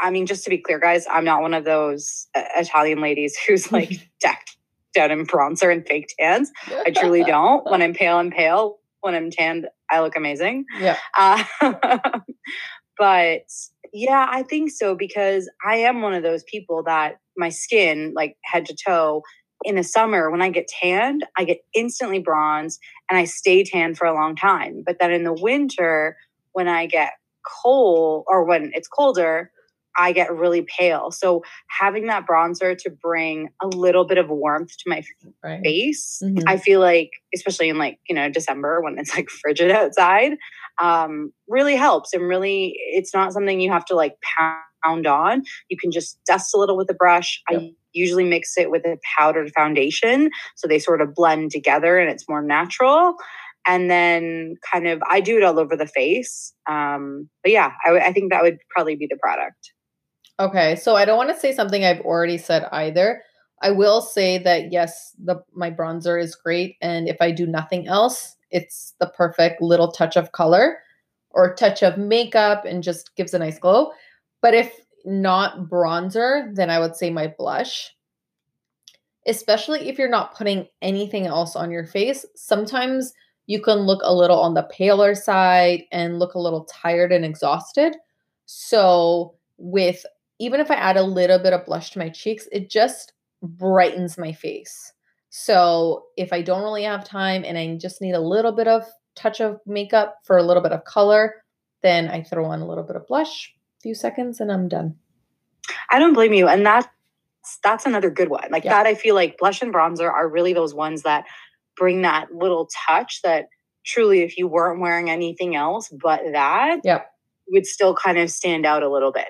I 0.00 0.10
mean, 0.10 0.26
just 0.26 0.44
to 0.44 0.50
be 0.50 0.58
clear, 0.58 0.78
guys, 0.78 1.06
I'm 1.10 1.24
not 1.24 1.42
one 1.42 1.54
of 1.54 1.64
those 1.64 2.28
uh, 2.34 2.42
Italian 2.56 3.00
ladies 3.00 3.36
who's 3.46 3.70
like 3.72 4.10
decked 4.20 4.56
out 4.98 5.10
in 5.10 5.26
bronzer 5.26 5.72
and 5.72 5.86
fake 5.86 6.12
tans. 6.18 6.50
I 6.68 6.90
truly 6.90 7.24
don't. 7.26 7.64
When 7.70 7.82
I'm 7.82 7.94
pale, 7.94 8.16
I'm 8.16 8.30
pale. 8.30 8.78
When 9.00 9.14
I'm 9.14 9.30
tanned, 9.30 9.68
I 9.90 10.00
look 10.00 10.16
amazing. 10.16 10.66
Yeah. 10.78 10.96
Uh, 11.16 11.42
but 12.98 13.42
yeah, 13.92 14.26
I 14.30 14.42
think 14.42 14.70
so 14.70 14.94
because 14.94 15.48
I 15.64 15.76
am 15.76 16.02
one 16.02 16.12
of 16.12 16.22
those 16.22 16.42
people 16.44 16.82
that 16.84 17.18
my 17.36 17.48
skin, 17.48 18.12
like 18.14 18.36
head 18.44 18.66
to 18.66 18.76
toe, 18.76 19.22
in 19.64 19.76
the 19.76 19.82
summer 19.82 20.30
when 20.30 20.42
I 20.42 20.50
get 20.50 20.68
tanned, 20.68 21.26
I 21.36 21.44
get 21.44 21.58
instantly 21.74 22.18
bronze 22.18 22.78
and 23.10 23.18
I 23.18 23.24
stay 23.24 23.62
tan 23.62 23.94
for 23.94 24.06
a 24.06 24.14
long 24.14 24.34
time. 24.34 24.82
But 24.84 24.98
then 24.98 25.12
in 25.12 25.24
the 25.24 25.34
winter, 25.34 26.16
when 26.52 26.68
I 26.68 26.86
get 26.86 27.12
cold 27.62 28.24
or 28.26 28.44
when 28.44 28.70
it's 28.74 28.88
colder, 28.88 29.50
I 30.00 30.12
get 30.12 30.32
really 30.34 30.66
pale. 30.78 31.10
So 31.10 31.42
having 31.68 32.06
that 32.06 32.26
bronzer 32.26 32.76
to 32.78 32.90
bring 32.90 33.50
a 33.62 33.66
little 33.66 34.06
bit 34.06 34.18
of 34.18 34.28
warmth 34.30 34.70
to 34.78 34.84
my 34.86 35.02
Right. 35.44 35.60
face 35.62 36.22
Mhm. 36.24 36.42
i 36.46 36.56
feel 36.56 36.80
like 36.80 37.10
especially 37.34 37.68
in 37.68 37.78
like 37.78 37.98
you 38.08 38.14
know 38.14 38.28
december 38.30 38.80
when 38.82 38.98
it's 38.98 39.14
like 39.16 39.28
frigid 39.30 39.70
outside 39.70 40.32
um 40.80 41.32
really 41.48 41.76
helps 41.76 42.12
and 42.12 42.26
really 42.28 42.74
it's 42.98 43.12
not 43.14 43.32
something 43.32 43.60
you 43.60 43.70
have 43.70 43.84
to 43.86 43.94
like 43.94 44.14
pound 44.38 45.06
on 45.06 45.42
you 45.70 45.76
can 45.76 45.90
just 45.90 46.18
dust 46.26 46.54
a 46.54 46.58
little 46.58 46.76
with 46.76 46.90
a 46.90 46.94
brush 46.94 47.42
Yep. 47.50 47.60
i 47.62 47.70
usually 47.92 48.24
mix 48.24 48.56
it 48.58 48.70
with 48.70 48.84
a 48.86 48.98
powdered 49.18 49.50
foundation 49.58 50.30
so 50.56 50.66
they 50.68 50.78
sort 50.78 51.00
of 51.00 51.14
blend 51.14 51.50
together 51.50 51.98
and 51.98 52.10
it's 52.10 52.28
more 52.28 52.42
natural 52.42 53.14
and 53.66 53.90
then 53.90 54.54
kind 54.72 54.86
of 54.86 55.02
i 55.08 55.20
do 55.20 55.36
it 55.38 55.42
all 55.42 55.58
over 55.58 55.76
the 55.76 55.86
face 55.86 56.52
um 56.68 57.28
but 57.42 57.52
yeah 57.52 57.72
I 57.86 57.92
would- 57.92 58.02
I 58.02 58.12
think 58.12 58.30
that 58.32 58.42
would 58.42 58.58
probably 58.74 58.96
be 58.96 59.06
the 59.10 59.18
product 59.26 59.72
Okay, 60.40 60.74
so 60.74 60.96
I 60.96 61.04
don't 61.04 61.18
want 61.18 61.28
to 61.28 61.38
say 61.38 61.52
something 61.52 61.84
I've 61.84 62.00
already 62.00 62.38
said 62.38 62.66
either. 62.72 63.22
I 63.60 63.72
will 63.72 64.00
say 64.00 64.38
that 64.38 64.72
yes, 64.72 65.14
the 65.22 65.36
my 65.52 65.70
bronzer 65.70 66.20
is 66.20 66.34
great, 66.34 66.76
and 66.80 67.06
if 67.08 67.18
I 67.20 67.30
do 67.30 67.46
nothing 67.46 67.86
else, 67.86 68.36
it's 68.50 68.94
the 69.00 69.08
perfect 69.08 69.60
little 69.60 69.92
touch 69.92 70.16
of 70.16 70.32
color 70.32 70.78
or 71.32 71.54
touch 71.54 71.82
of 71.82 71.98
makeup, 71.98 72.64
and 72.64 72.82
just 72.82 73.14
gives 73.16 73.34
a 73.34 73.38
nice 73.38 73.58
glow. 73.58 73.92
But 74.40 74.54
if 74.54 74.72
not 75.04 75.68
bronzer, 75.68 76.54
then 76.56 76.70
I 76.70 76.78
would 76.78 76.96
say 76.96 77.10
my 77.10 77.34
blush. 77.36 77.94
Especially 79.26 79.90
if 79.90 79.98
you're 79.98 80.08
not 80.08 80.34
putting 80.34 80.66
anything 80.80 81.26
else 81.26 81.54
on 81.54 81.70
your 81.70 81.84
face, 81.84 82.24
sometimes 82.34 83.12
you 83.46 83.60
can 83.60 83.80
look 83.80 84.00
a 84.02 84.14
little 84.14 84.40
on 84.40 84.54
the 84.54 84.62
paler 84.62 85.14
side 85.14 85.82
and 85.92 86.18
look 86.18 86.32
a 86.32 86.40
little 86.40 86.64
tired 86.64 87.12
and 87.12 87.26
exhausted. 87.26 87.94
So, 88.46 89.34
with 89.58 90.06
even 90.40 90.58
if 90.60 90.70
I 90.70 90.74
add 90.74 90.96
a 90.96 91.02
little 91.04 91.38
bit 91.38 91.52
of 91.52 91.66
blush 91.66 91.90
to 91.92 92.00
my 92.00 92.08
cheeks, 92.08 92.48
it 92.50 92.70
just 92.70 93.12
brightens 93.42 94.18
my 94.18 94.32
face. 94.32 94.92
So 95.28 96.06
if 96.16 96.32
I 96.32 96.42
don't 96.42 96.62
really 96.64 96.82
have 96.82 97.04
time 97.04 97.44
and 97.46 97.56
I 97.56 97.76
just 97.76 98.00
need 98.02 98.14
a 98.14 98.20
little 98.20 98.52
bit 98.52 98.66
of 98.66 98.84
touch 99.14 99.40
of 99.40 99.60
makeup 99.66 100.16
for 100.24 100.38
a 100.38 100.42
little 100.42 100.62
bit 100.62 100.72
of 100.72 100.84
color, 100.84 101.36
then 101.82 102.08
I 102.08 102.22
throw 102.24 102.44
on 102.46 102.60
a 102.60 102.66
little 102.66 102.84
bit 102.84 102.96
of 102.96 103.06
blush, 103.06 103.54
a 103.78 103.80
few 103.82 103.94
seconds, 103.94 104.40
and 104.40 104.50
I'm 104.50 104.68
done. 104.68 104.96
I 105.90 105.98
don't 106.00 106.14
blame 106.14 106.32
you. 106.32 106.48
And 106.48 106.66
that's 106.66 106.88
that's 107.62 107.86
another 107.86 108.10
good 108.10 108.28
one. 108.30 108.48
Like 108.50 108.64
Yeah. 108.64 108.70
that, 108.72 108.86
I 108.86 108.94
feel 108.94 109.14
like 109.14 109.38
blush 109.38 109.62
and 109.62 109.72
bronzer 109.72 110.10
are 110.10 110.28
really 110.28 110.52
those 110.52 110.74
ones 110.74 111.02
that 111.02 111.24
bring 111.76 112.02
that 112.02 112.34
little 112.34 112.68
touch 112.86 113.22
that 113.22 113.46
truly, 113.86 114.20
if 114.22 114.36
you 114.36 114.46
weren't 114.48 114.80
wearing 114.80 115.08
anything 115.10 115.56
else 115.56 115.88
but 116.02 116.20
that, 116.32 116.80
Yep. 116.84 117.10
would 117.48 117.66
still 117.66 117.94
kind 117.94 118.18
of 118.18 118.30
stand 118.30 118.66
out 118.66 118.82
a 118.82 118.90
little 118.90 119.12
bit. 119.12 119.26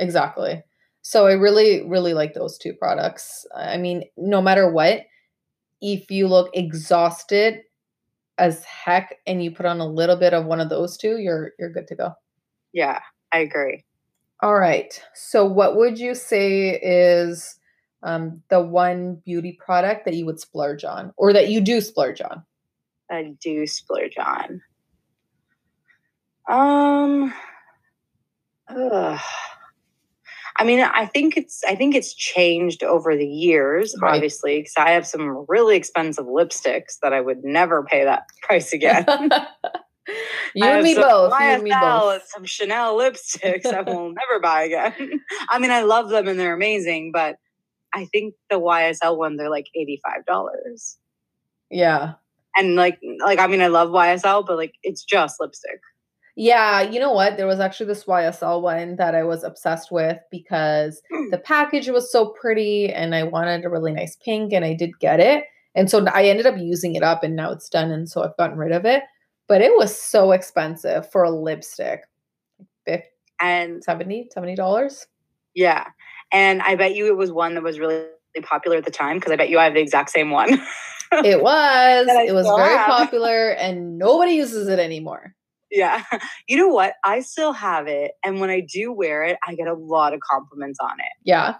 Exactly. 0.00 0.62
So 1.02 1.26
I 1.26 1.32
really, 1.32 1.86
really 1.86 2.14
like 2.14 2.34
those 2.34 2.58
two 2.58 2.72
products. 2.74 3.46
I 3.54 3.76
mean, 3.76 4.04
no 4.16 4.42
matter 4.42 4.70
what, 4.70 5.02
if 5.80 6.10
you 6.10 6.26
look 6.26 6.50
exhausted 6.54 7.60
as 8.38 8.64
heck 8.64 9.18
and 9.26 9.44
you 9.44 9.50
put 9.50 9.66
on 9.66 9.80
a 9.80 9.86
little 9.86 10.16
bit 10.16 10.34
of 10.34 10.46
one 10.46 10.60
of 10.60 10.70
those 10.70 10.96
two, 10.96 11.18
you're 11.18 11.52
you're 11.58 11.72
good 11.72 11.86
to 11.88 11.94
go. 11.94 12.12
Yeah, 12.72 13.00
I 13.32 13.38
agree. 13.40 13.84
All 14.42 14.54
right. 14.58 15.00
So, 15.14 15.44
what 15.44 15.76
would 15.76 15.98
you 15.98 16.14
say 16.14 16.78
is 16.82 17.58
um, 18.02 18.42
the 18.48 18.60
one 18.60 19.22
beauty 19.24 19.58
product 19.64 20.06
that 20.06 20.14
you 20.14 20.24
would 20.26 20.40
splurge 20.40 20.84
on, 20.84 21.12
or 21.16 21.32
that 21.32 21.48
you 21.48 21.60
do 21.60 21.80
splurge 21.80 22.20
on? 22.22 22.42
I 23.10 23.34
do 23.40 23.66
splurge 23.66 24.16
on. 24.18 24.62
Um, 26.48 27.34
ugh. 28.68 29.20
I 30.60 30.64
mean, 30.64 30.80
I 30.80 31.06
think 31.06 31.38
it's 31.38 31.62
I 31.66 31.74
think 31.74 31.94
it's 31.94 32.12
changed 32.12 32.82
over 32.84 33.16
the 33.16 33.26
years, 33.26 33.96
Right. 34.00 34.14
obviously, 34.14 34.58
because 34.58 34.74
I 34.76 34.90
have 34.90 35.06
some 35.06 35.46
really 35.48 35.74
expensive 35.74 36.26
lipsticks 36.26 36.98
that 37.02 37.14
I 37.14 37.20
would 37.22 37.42
never 37.42 37.82
pay 37.82 38.04
that 38.04 38.24
price 38.42 38.72
again. 38.72 39.06
You 40.56 40.64
and 40.64 40.82
me 40.82 40.94
both. 40.94 41.32
You 41.38 41.46
and 41.46 41.62
me 41.62 41.70
both. 41.70 42.22
Some 42.26 42.44
Chanel 42.44 42.96
lipsticks 42.98 43.64
I 43.66 43.82
will 43.82 44.08
never 44.20 44.40
buy 44.42 44.64
again. 44.64 45.20
I 45.48 45.60
mean, 45.60 45.70
I 45.70 45.82
love 45.82 46.08
them 46.08 46.26
and 46.26 46.40
they're 46.40 46.54
amazing, 46.54 47.12
but 47.12 47.36
I 47.94 48.06
think 48.06 48.34
the 48.48 48.58
YSL 48.60 49.16
one 49.16 49.36
they're 49.36 49.50
like 49.50 49.68
eighty 49.76 50.00
five 50.04 50.26
dollars. 50.26 50.98
Yeah, 51.70 52.14
and 52.56 52.74
like, 52.74 52.98
like 53.24 53.38
I 53.38 53.46
mean, 53.46 53.62
I 53.62 53.68
love 53.68 53.90
YSL, 53.90 54.44
but 54.44 54.56
like, 54.56 54.74
it's 54.82 55.04
just 55.04 55.36
lipstick. 55.38 55.78
Yeah, 56.40 56.80
you 56.80 56.98
know 56.98 57.12
what? 57.12 57.36
There 57.36 57.46
was 57.46 57.60
actually 57.60 57.88
this 57.88 58.04
YSL 58.04 58.62
one 58.62 58.96
that 58.96 59.14
I 59.14 59.24
was 59.24 59.44
obsessed 59.44 59.92
with 59.92 60.16
because 60.30 61.02
mm. 61.12 61.30
the 61.30 61.36
package 61.36 61.90
was 61.90 62.10
so 62.10 62.30
pretty 62.30 62.90
and 62.90 63.14
I 63.14 63.24
wanted 63.24 63.62
a 63.62 63.68
really 63.68 63.92
nice 63.92 64.16
pink 64.16 64.54
and 64.54 64.64
I 64.64 64.72
did 64.72 64.98
get 65.00 65.20
it. 65.20 65.44
And 65.74 65.90
so 65.90 66.02
I 66.06 66.24
ended 66.24 66.46
up 66.46 66.56
using 66.56 66.94
it 66.94 67.02
up 67.02 67.22
and 67.22 67.36
now 67.36 67.52
it's 67.52 67.68
done. 67.68 67.90
And 67.90 68.08
so 68.08 68.24
I've 68.24 68.38
gotten 68.38 68.56
rid 68.56 68.72
of 68.72 68.86
it. 68.86 69.02
But 69.48 69.60
it 69.60 69.76
was 69.76 69.94
so 69.94 70.32
expensive 70.32 71.12
for 71.12 71.24
a 71.24 71.30
lipstick. 71.30 72.04
50, 72.86 73.04
and 73.42 73.84
70 73.84 74.30
$70. 74.34 75.06
Yeah. 75.54 75.88
And 76.32 76.62
I 76.62 76.74
bet 76.74 76.96
you 76.96 77.06
it 77.08 77.18
was 77.18 77.30
one 77.30 77.52
that 77.52 77.62
was 77.62 77.78
really 77.78 78.06
popular 78.44 78.78
at 78.78 78.86
the 78.86 78.90
time 78.90 79.18
because 79.18 79.30
I 79.30 79.36
bet 79.36 79.50
you 79.50 79.58
I 79.58 79.64
have 79.64 79.74
the 79.74 79.80
exact 79.80 80.08
same 80.08 80.30
one. 80.30 80.54
it 80.54 80.58
was. 81.42 82.06
it 82.08 82.34
was 82.34 82.46
very 82.46 82.78
have. 82.78 82.86
popular 82.86 83.50
and 83.50 83.98
nobody 83.98 84.32
uses 84.32 84.68
it 84.68 84.78
anymore. 84.78 85.34
Yeah. 85.70 86.02
You 86.48 86.56
know 86.56 86.68
what? 86.68 86.94
I 87.04 87.20
still 87.20 87.52
have 87.52 87.86
it. 87.86 88.12
And 88.24 88.40
when 88.40 88.50
I 88.50 88.58
do 88.60 88.92
wear 88.92 89.22
it, 89.22 89.38
I 89.46 89.54
get 89.54 89.68
a 89.68 89.74
lot 89.74 90.12
of 90.14 90.20
compliments 90.20 90.80
on 90.80 90.98
it. 90.98 91.12
Yeah. 91.22 91.56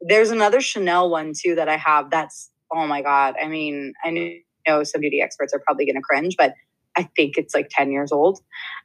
There's 0.00 0.30
another 0.30 0.62
Chanel 0.62 1.10
one 1.10 1.32
too 1.38 1.54
that 1.56 1.68
I 1.68 1.76
have 1.76 2.10
that's, 2.10 2.50
oh 2.72 2.86
my 2.86 3.02
God. 3.02 3.34
I 3.40 3.48
mean, 3.48 3.92
I 4.02 4.42
know 4.66 4.84
some 4.84 5.02
beauty 5.02 5.20
experts 5.20 5.52
are 5.52 5.58
probably 5.58 5.84
going 5.84 5.96
to 5.96 6.00
cringe, 6.00 6.36
but 6.38 6.54
I 6.96 7.08
think 7.14 7.36
it's 7.36 7.54
like 7.54 7.68
10 7.70 7.92
years 7.92 8.10
old. 8.10 8.40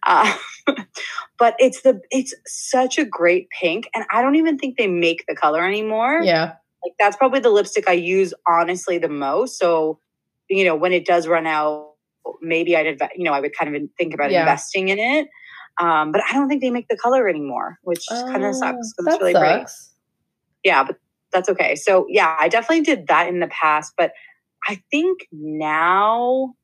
Uh, 0.05 0.35
but 1.39 1.55
it's 1.59 1.81
the 1.81 2.01
it's 2.11 2.33
such 2.45 2.97
a 2.97 3.05
great 3.05 3.49
pink 3.49 3.89
and 3.95 4.05
I 4.11 4.21
don't 4.21 4.35
even 4.35 4.57
think 4.57 4.77
they 4.77 4.87
make 4.87 5.23
the 5.27 5.35
color 5.35 5.65
anymore. 5.65 6.21
Yeah. 6.23 6.53
Like 6.83 6.93
that's 6.99 7.15
probably 7.15 7.39
the 7.39 7.49
lipstick 7.49 7.87
I 7.87 7.93
use 7.93 8.33
honestly 8.47 8.97
the 8.97 9.09
most. 9.09 9.57
So, 9.57 9.99
you 10.49 10.65
know, 10.65 10.75
when 10.75 10.93
it 10.93 11.05
does 11.05 11.27
run 11.27 11.47
out, 11.47 11.93
maybe 12.41 12.75
I'd 12.75 12.87
invest, 12.87 13.13
you 13.15 13.23
know, 13.23 13.33
I 13.33 13.39
would 13.39 13.55
kind 13.55 13.75
of 13.75 13.81
think 13.97 14.13
about 14.13 14.31
yeah. 14.31 14.41
investing 14.41 14.89
in 14.89 14.99
it. 14.99 15.27
Um, 15.79 16.11
but 16.11 16.21
I 16.29 16.33
don't 16.33 16.47
think 16.47 16.61
they 16.61 16.71
make 16.71 16.87
the 16.87 16.97
color 16.97 17.27
anymore, 17.27 17.77
which 17.83 18.03
uh, 18.09 18.23
kind 18.23 18.43
of 18.43 18.55
sucks 18.55 18.93
because 18.97 19.13
it's 19.13 19.21
really 19.21 19.33
sucks. 19.33 19.93
Yeah, 20.63 20.83
but 20.83 20.97
that's 21.31 21.49
okay. 21.49 21.75
So 21.75 22.07
yeah, 22.09 22.35
I 22.39 22.47
definitely 22.47 22.83
did 22.83 23.07
that 23.07 23.27
in 23.27 23.39
the 23.39 23.47
past, 23.47 23.93
but 23.97 24.11
I 24.67 24.81
think 24.89 25.27
now, 25.31 26.55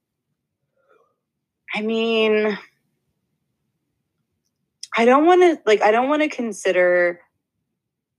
I 1.75 1.82
mean, 1.82 2.58
I 4.96 5.05
don't 5.05 5.25
want 5.25 5.41
to 5.41 5.62
like 5.65 5.82
I 5.82 5.91
don't 5.91 6.10
want 6.10 6.22
to 6.22 6.29
consider 6.29 7.20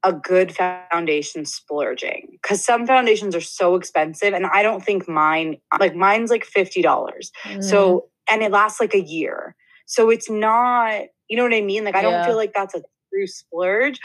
a 0.04 0.12
good 0.12 0.54
foundation 0.54 1.46
splurging 1.46 2.28
because 2.32 2.62
some 2.62 2.86
foundations 2.86 3.34
are 3.34 3.40
so 3.40 3.74
expensive 3.74 4.34
and 4.34 4.46
i 4.46 4.62
don't 4.62 4.84
think 4.84 5.08
mine 5.08 5.56
like 5.80 5.94
mine's 5.94 6.30
like 6.30 6.46
$50. 6.46 6.84
Mm. 6.84 7.64
so 7.64 8.08
and 8.28 8.42
it 8.42 8.50
lasts 8.50 8.80
like 8.80 8.94
a 8.94 9.02
year. 9.02 9.54
So 9.86 10.10
it's 10.10 10.30
not 10.30 11.02
you 11.28 11.36
know 11.36 11.42
what 11.42 11.54
i 11.54 11.60
mean? 11.60 11.84
Like 11.84 11.96
i 11.96 12.02
don't 12.02 12.24
feel 12.24 12.36
like 12.36 12.52
that's 12.54 12.74
a 12.74 12.82
true 13.12 13.26
splurge. 13.26 13.98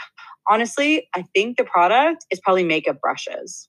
Honestly 0.48 1.08
i 1.14 1.24
think 1.34 1.58
the 1.58 1.64
product 1.64 2.24
is 2.30 2.40
probably 2.40 2.64
makeup 2.64 3.00
brushes. 3.00 3.68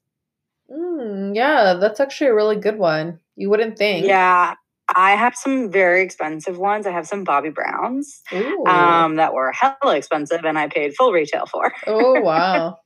Mm, 0.71 1.35
yeah 1.35 1.73
that's 1.73 1.99
actually 1.99 2.27
a 2.27 2.35
really 2.35 2.55
good 2.55 2.77
one. 2.77 3.19
You 3.35 3.49
wouldn't 3.49 3.77
think. 3.77 4.05
Yeah 4.05 4.55
I 4.95 5.11
have 5.11 5.35
some 5.35 5.71
very 5.71 6.01
expensive 6.01 6.57
ones. 6.57 6.85
I 6.85 6.91
have 6.91 7.07
some 7.07 7.25
Bobbi 7.25 7.53
Browns 7.53 8.21
um, 8.67 9.15
that 9.15 9.33
were 9.33 9.51
hella 9.51 9.95
expensive 9.95 10.45
and 10.45 10.57
I 10.57 10.67
paid 10.67 10.95
full 10.95 11.11
retail 11.11 11.45
for. 11.45 11.73
oh, 11.87 12.19
wow. 12.21 12.77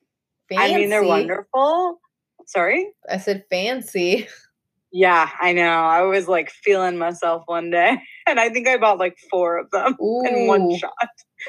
Fancy. 0.49 0.75
I 0.75 0.77
mean, 0.77 0.89
they're 0.89 1.03
wonderful. 1.03 1.99
Sorry? 2.47 2.91
I 3.09 3.17
said 3.17 3.43
fancy. 3.49 4.27
Yeah, 4.97 5.29
I 5.41 5.51
know. 5.51 5.67
I 5.67 6.03
was 6.03 6.29
like 6.29 6.49
feeling 6.49 6.97
myself 6.97 7.43
one 7.47 7.69
day 7.69 7.97
and 8.27 8.39
I 8.39 8.47
think 8.47 8.65
I 8.65 8.77
bought 8.77 8.97
like 8.97 9.17
four 9.29 9.57
of 9.57 9.69
them 9.71 9.97
Ooh. 10.01 10.23
in 10.25 10.47
one 10.47 10.73
shot. 10.77 10.93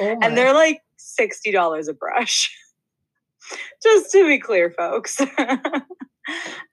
Oh 0.01 0.19
and 0.21 0.37
they're 0.37 0.53
like 0.53 0.81
$60 1.21 1.89
a 1.89 1.93
brush. 1.93 2.51
Just 3.85 4.11
to 4.11 4.27
be 4.27 4.41
clear, 4.41 4.75
folks. 4.77 5.21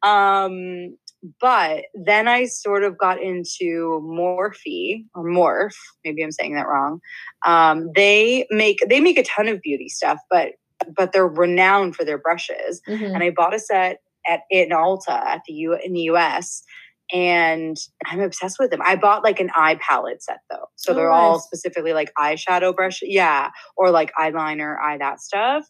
um 0.01 0.97
but 1.39 1.85
then 1.93 2.27
I 2.27 2.45
sort 2.45 2.83
of 2.83 2.97
got 2.97 3.21
into 3.21 4.01
Morphe 4.03 5.05
or 5.15 5.23
Morph. 5.23 5.75
Maybe 6.03 6.23
I'm 6.23 6.31
saying 6.31 6.55
that 6.55 6.67
wrong. 6.67 6.99
Um, 7.45 7.89
they 7.95 8.45
make 8.51 8.79
they 8.89 8.99
make 8.99 9.17
a 9.17 9.23
ton 9.23 9.47
of 9.47 9.61
beauty 9.61 9.89
stuff, 9.89 10.19
but 10.29 10.53
but 10.95 11.13
they're 11.13 11.27
renowned 11.27 11.95
for 11.95 12.03
their 12.03 12.17
brushes. 12.17 12.81
Mm-hmm. 12.87 13.15
And 13.15 13.23
I 13.23 13.29
bought 13.29 13.55
a 13.55 13.59
set 13.59 13.99
at 14.27 14.41
in 14.49 14.69
Ulta 14.69 15.09
at 15.09 15.41
the 15.47 15.53
U 15.53 15.77
in 15.81 15.93
the 15.93 16.01
US, 16.01 16.63
and 17.13 17.77
I'm 18.05 18.19
obsessed 18.19 18.57
with 18.59 18.71
them. 18.71 18.81
I 18.83 18.95
bought 18.95 19.23
like 19.23 19.39
an 19.39 19.49
eye 19.55 19.79
palette 19.87 20.23
set 20.23 20.39
though, 20.49 20.67
so 20.75 20.91
oh, 20.91 20.95
they're 20.95 21.09
nice. 21.09 21.15
all 21.15 21.39
specifically 21.39 21.93
like 21.93 22.11
eyeshadow 22.19 22.75
brush, 22.75 22.99
yeah, 23.01 23.51
or 23.77 23.91
like 23.91 24.11
eyeliner, 24.19 24.77
eye 24.81 24.97
that 24.97 25.21
stuff. 25.21 25.65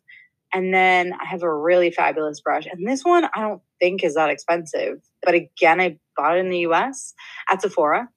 And 0.55 0.73
then 0.73 1.13
I 1.13 1.25
have 1.25 1.41
a 1.41 1.53
really 1.53 1.89
fabulous 1.89 2.39
brush. 2.39 2.67
And 2.71 2.87
this 2.87 3.03
one 3.03 3.25
I 3.35 3.41
don't 3.41 3.61
think 3.79 4.03
is 4.03 4.13
that 4.15 4.29
expensive. 4.29 4.99
But 5.23 5.35
again, 5.35 5.79
I 5.79 5.97
bought 6.15 6.37
it 6.37 6.39
in 6.39 6.49
the 6.49 6.59
US 6.59 7.13
at 7.49 7.61
Sephora. 7.61 8.09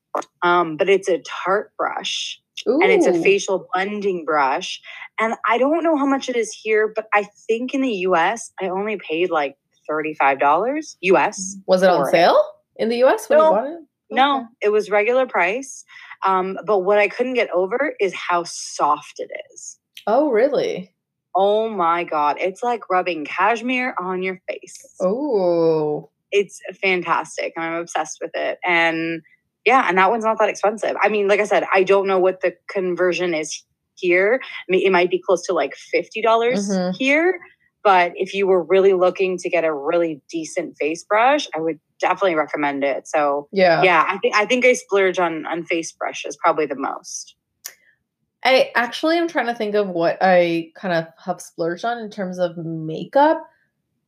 Um, 0.42 0.76
but 0.76 0.88
it's 0.88 1.08
a 1.08 1.18
Tarte 1.18 1.72
brush. 1.76 2.40
Ooh. 2.68 2.80
And 2.82 2.90
it's 2.90 3.06
a 3.06 3.12
facial 3.12 3.68
blending 3.72 4.24
brush. 4.24 4.80
And 5.20 5.34
I 5.46 5.58
don't 5.58 5.84
know 5.84 5.96
how 5.96 6.06
much 6.06 6.28
it 6.28 6.36
is 6.36 6.52
here, 6.52 6.92
but 6.94 7.06
I 7.14 7.28
think 7.46 7.74
in 7.74 7.82
the 7.82 7.92
US, 8.08 8.50
I 8.60 8.68
only 8.68 8.96
paid 8.96 9.30
like 9.30 9.56
$35 9.90 10.96
US. 11.00 11.56
Was 11.66 11.82
it 11.82 11.90
on 11.90 12.06
sale 12.06 12.42
it. 12.76 12.82
in 12.82 12.88
the 12.88 13.04
US 13.04 13.28
when 13.28 13.38
no, 13.38 13.44
you 13.44 13.50
bought 13.50 13.66
it? 13.66 13.70
Okay. 13.70 13.84
No, 14.10 14.46
it 14.62 14.70
was 14.70 14.90
regular 14.90 15.26
price. 15.26 15.84
Um, 16.24 16.58
but 16.66 16.80
what 16.80 16.98
I 16.98 17.08
couldn't 17.08 17.34
get 17.34 17.50
over 17.50 17.94
is 18.00 18.14
how 18.14 18.44
soft 18.44 19.14
it 19.18 19.30
is. 19.52 19.78
Oh, 20.06 20.30
really? 20.30 20.94
Oh 21.34 21.68
my 21.68 22.04
God. 22.04 22.36
It's 22.40 22.62
like 22.62 22.88
rubbing 22.88 23.26
cashmere 23.26 23.94
on 24.00 24.22
your 24.22 24.40
face. 24.48 24.96
Oh. 25.00 26.10
It's 26.32 26.60
fantastic. 26.80 27.52
And 27.56 27.64
I'm 27.64 27.80
obsessed 27.80 28.18
with 28.20 28.32
it. 28.34 28.58
And 28.64 29.22
yeah, 29.64 29.86
and 29.88 29.98
that 29.98 30.10
one's 30.10 30.24
not 30.24 30.38
that 30.38 30.48
expensive. 30.48 30.96
I 31.02 31.08
mean, 31.08 31.28
like 31.28 31.40
I 31.40 31.44
said, 31.44 31.64
I 31.74 31.82
don't 31.82 32.06
know 32.06 32.18
what 32.18 32.40
the 32.40 32.54
conversion 32.68 33.34
is 33.34 33.64
here. 33.96 34.40
I 34.42 34.64
mean, 34.68 34.86
it 34.86 34.90
might 34.90 35.10
be 35.10 35.20
close 35.24 35.42
to 35.46 35.52
like 35.52 35.74
$50 35.94 36.06
mm-hmm. 36.24 36.96
here. 36.96 37.38
But 37.82 38.12
if 38.16 38.34
you 38.34 38.48
were 38.48 38.64
really 38.64 38.94
looking 38.94 39.38
to 39.38 39.48
get 39.48 39.64
a 39.64 39.72
really 39.72 40.20
decent 40.28 40.76
face 40.76 41.04
brush, 41.04 41.46
I 41.54 41.60
would 41.60 41.78
definitely 42.00 42.34
recommend 42.34 42.82
it. 42.82 43.06
So 43.06 43.48
yeah, 43.52 43.80
yeah, 43.82 44.04
I 44.08 44.18
think 44.18 44.34
I 44.34 44.44
think 44.44 44.64
I 44.64 44.72
splurge 44.72 45.20
on 45.20 45.46
on 45.46 45.64
face 45.64 45.92
brushes 45.92 46.36
probably 46.36 46.66
the 46.66 46.74
most. 46.74 47.36
I 48.44 48.72
actually 48.74 49.18
am 49.18 49.28
trying 49.28 49.46
to 49.46 49.54
think 49.54 49.76
of 49.76 49.88
what 49.88 50.18
I 50.20 50.72
kind 50.74 50.94
of 50.94 51.06
have 51.24 51.40
splurged 51.40 51.84
on 51.84 51.98
in 51.98 52.10
terms 52.10 52.38
of 52.38 52.56
makeup 52.56 53.44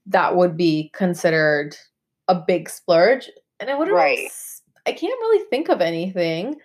that 0.07 0.37
would 0.37 0.57
be 0.57 0.91
considered 0.93 1.77
a 2.29 2.35
big 2.35 2.69
splurge. 2.69 3.31
And 3.61 3.71
I 3.71 3.75
wouldn't 3.75 3.97
right. 3.97 4.17
Really, 4.19 4.31
I 4.87 4.93
can't 4.93 5.21
really 5.21 5.45
think 5.51 5.69
of 5.69 5.81
anything. 5.81 6.57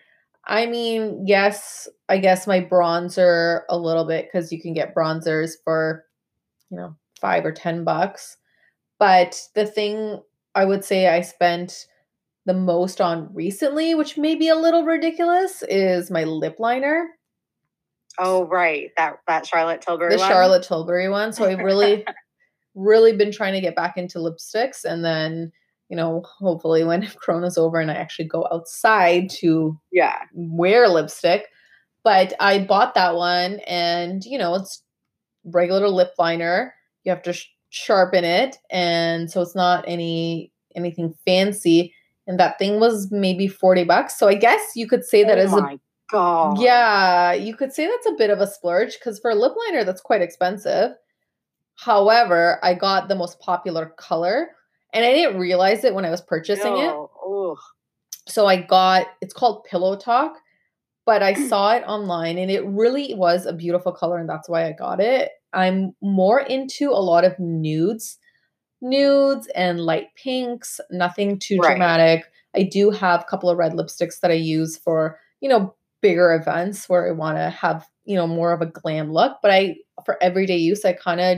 I 0.46 0.66
mean, 0.66 1.24
yes, 1.26 1.88
I 2.10 2.18
guess 2.18 2.48
my 2.48 2.60
bronzer 2.60 3.62
a 3.70 3.78
little 3.78 4.06
bit 4.06 4.28
because 4.32 4.52
you 4.52 4.62
can 4.62 4.74
get 4.74 4.94
bronzers 4.94 5.52
for, 5.64 6.06
you 6.70 6.78
know, 6.78 6.96
five 7.20 7.46
or 7.46 7.52
ten 7.52 7.84
bucks. 7.84 8.38
But 9.00 9.40
the 9.56 9.66
thing 9.66 10.22
I 10.56 10.66
would 10.66 10.84
say 10.84 11.08
I 11.08 11.22
spent 11.22 11.88
the 12.46 12.54
most 12.54 13.00
on 13.00 13.34
recently, 13.34 13.96
which 13.96 14.18
may 14.18 14.36
be 14.36 14.50
a 14.50 14.56
little 14.56 14.84
ridiculous, 14.84 15.64
is 15.70 16.12
my 16.12 16.26
lip 16.26 16.58
liner. 16.60 17.08
Oh 18.20 18.46
right, 18.46 18.92
that 18.98 19.16
that 19.28 19.48
Charlotte 19.48 19.82
Tilbury. 19.82 20.12
The 20.12 20.20
one? 20.20 20.30
Charlotte 20.30 20.64
Tilbury 20.64 21.10
one. 21.10 21.34
So 21.34 21.46
I've 21.46 21.60
really, 21.60 22.06
really 22.76 23.16
been 23.16 23.32
trying 23.32 23.54
to 23.54 23.62
get 23.62 23.76
back 23.76 23.98
into 23.98 24.20
lipsticks, 24.20 24.84
and 24.84 25.04
then 25.04 25.52
you 25.90 25.98
know, 25.98 26.24
hopefully 26.40 26.84
when 26.84 27.08
Corona's 27.24 27.58
over 27.58 27.80
and 27.80 27.92
I 27.92 27.96
actually 27.96 28.28
go 28.28 28.48
outside 28.52 29.30
to 29.42 29.80
yeah 29.92 30.18
wear 30.34 30.88
lipstick. 30.88 31.48
But 32.04 32.34
I 32.40 32.60
bought 32.60 32.96
that 32.96 33.16
one, 33.16 33.60
and 33.68 34.24
you 34.26 34.38
know, 34.38 34.56
it's 34.56 34.84
regular 35.46 35.88
lip 35.88 36.14
liner. 36.18 36.74
You 37.04 37.12
have 37.12 37.24
to 37.24 37.34
sh- 37.34 37.48
sharpen 37.70 38.24
it, 38.24 38.58
and 38.70 39.30
so 39.32 39.42
it's 39.42 39.56
not 39.56 39.86
any 39.88 40.52
anything 40.76 41.14
fancy. 41.26 41.94
And 42.26 42.40
that 42.40 42.58
thing 42.58 42.80
was 42.80 43.12
maybe 43.12 43.48
forty 43.48 43.84
bucks. 43.84 44.18
So 44.18 44.28
I 44.28 44.36
guess 44.36 44.62
you 44.76 44.88
could 44.88 45.06
say 45.06 45.24
that 45.24 45.38
oh 45.38 45.42
as 45.42 45.54
a 45.54 45.80
god. 46.10 46.60
Yeah, 46.60 47.34
you 47.34 47.56
could 47.56 47.74
say 47.74 47.88
that's 47.88 48.08
a 48.08 48.18
bit 48.18 48.30
of 48.30 48.40
a 48.40 48.48
splurge 48.48 48.98
because 49.00 49.20
for 49.20 49.32
a 49.32 49.36
lip 49.36 49.54
liner, 49.68 49.84
that's 49.84 50.02
quite 50.02 50.22
expensive. 50.22 50.92
However, 51.76 52.60
I 52.64 52.74
got 52.74 53.08
the 53.08 53.16
most 53.16 53.40
popular 53.40 53.88
color 53.98 54.50
and 54.94 55.04
I 55.06 55.12
didn't 55.14 55.40
realize 55.40 55.84
it 55.84 55.94
when 55.94 56.06
I 56.06 56.10
was 56.12 56.22
purchasing 56.22 56.78
it. 56.78 56.90
So 58.28 58.46
I 58.48 58.58
got 58.62 59.08
it's 59.22 59.34
called 59.34 59.64
Pillow 59.66 59.96
Talk. 59.96 60.38
but 61.06 61.22
I 61.24 61.34
saw 61.50 61.74
it 61.74 61.84
online 61.86 62.38
and 62.38 62.50
it 62.52 62.66
really 62.66 63.14
was 63.16 63.46
a 63.46 63.54
beautiful 63.54 63.92
color 63.92 64.18
and 64.20 64.30
that's 64.30 64.48
why 64.48 64.66
I 64.68 64.72
got 64.72 65.00
it. 65.00 65.32
I'm 65.54 65.94
more 66.02 66.40
into 66.40 66.90
a 66.92 67.02
lot 67.04 67.26
of 67.26 67.38
nudes, 67.40 68.18
nudes 68.82 69.48
and 69.56 69.80
light 69.80 70.08
pinks, 70.16 70.80
nothing 70.92 71.38
too 71.40 71.58
Right. 71.60 71.72
dramatic. 71.72 72.26
I 72.56 72.64
do 72.64 72.92
have 72.92 73.22
a 73.22 73.26
couple 73.26 73.50
of 73.50 73.58
red 73.58 73.74
lipsticks 73.74 74.20
that 74.22 74.32
I 74.32 74.36
use 74.36 74.78
for, 74.78 75.20
you 75.42 75.50
know, 75.50 75.76
bigger 76.04 76.36
events 76.36 76.88
where 76.88 77.08
I 77.08 77.12
want 77.12 77.38
to 77.38 77.50
have, 77.50 77.88
you 78.06 78.16
know, 78.16 78.28
more 78.28 78.52
of 78.52 78.62
a 78.62 78.68
glam 78.68 79.12
look, 79.12 79.38
but 79.42 79.50
I 79.50 79.78
for 80.06 80.22
everyday 80.22 80.58
use 80.58 80.86
I 80.86 80.94
kind 80.94 81.22
of 81.22 81.38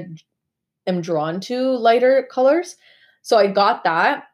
am 0.87 1.01
drawn 1.01 1.39
to 1.41 1.69
lighter 1.77 2.27
colors. 2.29 2.75
So 3.21 3.37
I 3.37 3.47
got 3.47 3.85
that 3.85 4.25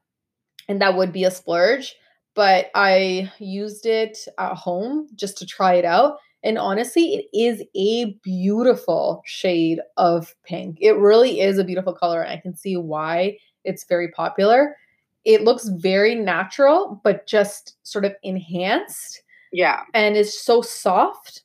and 0.67 0.81
that 0.81 0.95
would 0.95 1.11
be 1.11 1.25
a 1.25 1.31
splurge, 1.31 1.95
but 2.33 2.71
I 2.73 3.31
used 3.37 3.85
it 3.85 4.17
at 4.39 4.55
home 4.55 5.07
just 5.15 5.37
to 5.39 5.45
try 5.45 5.75
it 5.75 5.85
out. 5.85 6.17
And 6.43 6.57
honestly, 6.57 7.13
it 7.13 7.25
is 7.37 7.61
a 7.75 8.13
beautiful 8.23 9.21
shade 9.25 9.79
of 9.97 10.33
pink. 10.43 10.77
It 10.81 10.97
really 10.97 11.41
is 11.41 11.59
a 11.59 11.63
beautiful 11.63 11.93
color. 11.93 12.21
And 12.21 12.31
I 12.31 12.41
can 12.41 12.55
see 12.55 12.77
why 12.77 13.37
it's 13.63 13.83
very 13.83 14.09
popular. 14.11 14.75
It 15.23 15.43
looks 15.43 15.67
very 15.67 16.15
natural, 16.15 16.99
but 17.03 17.27
just 17.27 17.75
sort 17.83 18.05
of 18.05 18.15
enhanced 18.23 19.21
Yeah. 19.51 19.81
and 19.93 20.15
it's 20.15 20.39
so 20.39 20.61
soft. 20.61 21.43